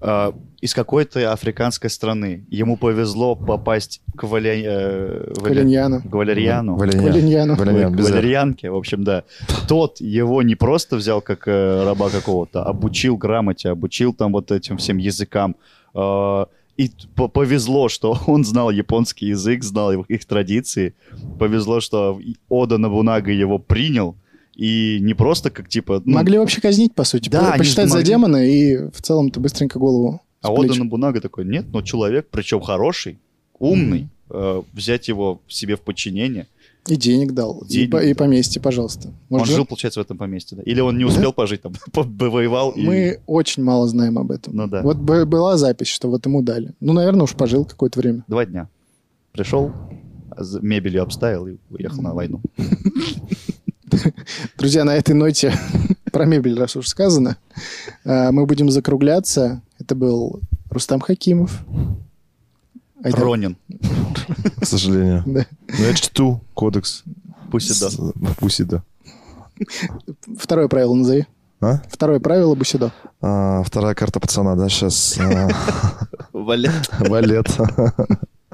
э, 0.00 0.32
из 0.60 0.74
какой-то 0.74 1.32
африканской 1.32 1.88
страны, 1.90 2.44
ему 2.50 2.76
повезло 2.76 3.34
попасть 3.34 4.02
к 4.16 4.24
Валя... 4.24 4.54
э, 4.54 5.32
Валя- 5.36 5.54
Валиньяну. 5.54 6.02
к 6.02 6.12
Валерьяну. 6.14 6.76
Валерьян. 6.76 7.04
Валиньяну. 7.12 7.56
Валерьян, 7.56 7.90
Ой, 7.92 7.96
без 7.96 8.08
«р». 8.08 8.14
валерьянке, 8.14 8.70
в 8.70 8.76
общем, 8.76 9.04
да. 9.04 9.24
Тот 9.68 10.00
его 10.00 10.42
не 10.42 10.54
просто 10.54 10.96
взял 10.96 11.20
как 11.20 11.46
э, 11.48 11.84
раба 11.84 12.10
какого-то, 12.10 12.62
обучил 12.64 13.16
грамоте, 13.16 13.70
обучил 13.70 14.12
там 14.12 14.32
вот 14.32 14.50
этим 14.52 14.76
всем 14.76 14.98
языкам. 14.98 15.56
Э, 15.94 16.44
и 16.76 16.90
повезло, 17.14 17.88
что 17.88 18.18
он 18.26 18.44
знал 18.44 18.70
японский 18.70 19.26
язык, 19.26 19.62
знал 19.64 19.92
их, 19.92 20.06
их 20.08 20.24
традиции. 20.24 20.94
Повезло, 21.38 21.80
что 21.80 22.18
Ода 22.48 22.78
Набунага 22.78 23.30
его 23.32 23.58
принял. 23.58 24.16
И 24.60 24.98
не 25.00 25.14
просто 25.14 25.48
как 25.50 25.70
типа... 25.70 26.02
ну, 26.04 26.16
Могли 26.16 26.36
вообще 26.36 26.60
казнить, 26.60 26.94
по 26.94 27.04
сути. 27.04 27.30
Да, 27.30 27.54
Посчитать 27.56 27.86
же 27.86 27.92
за 27.92 27.96
могли. 27.96 28.06
демона 28.06 28.36
и 28.46 28.90
в 28.90 29.00
целом-то 29.00 29.40
быстренько 29.40 29.78
голову 29.78 30.20
А. 30.42 30.52
Ода 30.52 30.74
Набунага 30.74 31.22
такой, 31.22 31.46
нет, 31.46 31.64
но 31.72 31.80
человек, 31.80 32.28
причем 32.30 32.60
хороший, 32.60 33.18
умный, 33.58 34.08
э, 34.28 34.62
взять 34.74 35.08
его 35.08 35.40
себе 35.48 35.76
в 35.76 35.80
подчинение. 35.80 36.46
И 36.86 36.96
денег 36.96 37.32
дал. 37.32 37.62
И, 37.62 37.68
Денег 37.68 37.94
и 37.94 38.08
дал. 38.08 38.14
поместье, 38.16 38.60
пожалуйста. 38.60 39.08
он 39.30 39.38
Может, 39.38 39.54
жил, 39.54 39.64
получается, 39.64 40.00
в 40.00 40.02
этом 40.02 40.18
поместье, 40.18 40.58
да? 40.58 40.62
Или 40.64 40.80
он 40.80 40.98
не 40.98 41.04
успел 41.06 41.32
пожить 41.32 41.62
там, 41.62 41.72
воевал 41.94 42.72
и... 42.72 42.82
Мы 42.82 43.20
очень 43.26 43.62
мало 43.62 43.88
знаем 43.88 44.18
об 44.18 44.30
этом. 44.30 44.54
Ну 44.54 44.66
да. 44.66 44.82
Вот 44.82 44.98
была 44.98 45.56
запись, 45.56 45.88
что 45.88 46.10
вот 46.10 46.26
ему 46.26 46.42
дали. 46.42 46.74
Ну, 46.80 46.92
наверное, 46.92 47.22
уж 47.22 47.32
пожил 47.32 47.64
какое-то 47.64 47.98
время. 47.98 48.24
Два 48.28 48.44
дня. 48.44 48.68
Пришел, 49.32 49.72
мебелью 50.60 51.02
обставил 51.02 51.46
и 51.46 51.56
уехал 51.70 52.02
на 52.02 52.12
войну. 52.12 52.42
Друзья, 54.58 54.84
на 54.84 54.94
этой 54.96 55.14
ноте 55.14 55.52
про 56.12 56.24
мебель, 56.24 56.58
раз 56.58 56.76
уж 56.76 56.88
сказано, 56.88 57.36
э, 58.04 58.30
мы 58.30 58.46
будем 58.46 58.70
закругляться. 58.70 59.62
Это 59.78 59.94
был 59.94 60.40
Рустам 60.70 61.00
Хакимов. 61.00 61.62
Айдар- 63.02 63.24
Ронин. 63.24 63.56
К 64.60 64.64
сожалению. 64.66 65.22
Да. 65.26 65.46
Но 65.78 65.84
я 65.84 65.94
чту 65.94 66.40
кодекс. 66.54 67.02
Пусть 67.50 67.80
да. 67.80 67.88
Бусида. 68.40 68.82
Второе 70.38 70.68
правило 70.68 70.94
назови. 70.94 71.26
А? 71.60 71.82
Второе 71.90 72.20
правило 72.20 72.54
Бусидо. 72.54 72.92
А, 73.20 73.62
Вторая 73.62 73.94
карта 73.94 74.20
пацана, 74.20 74.54
да, 74.56 74.68
сейчас. 74.68 75.18
Валет. 76.32 76.90
Валет. 77.00 77.48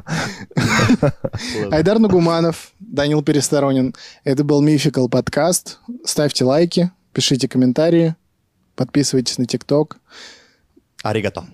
Айдар 1.70 1.98
Нагуманов, 1.98 2.72
Данил 2.78 3.22
Пересторонин. 3.22 3.94
Это 4.24 4.44
был 4.44 4.62
Мификал 4.62 5.08
подкаст. 5.08 5.78
Ставьте 6.04 6.44
лайки, 6.44 6.90
пишите 7.12 7.48
комментарии, 7.48 8.14
подписывайтесь 8.74 9.38
на 9.38 9.46
ТикТок. 9.46 9.98
Аригато. 11.02 11.44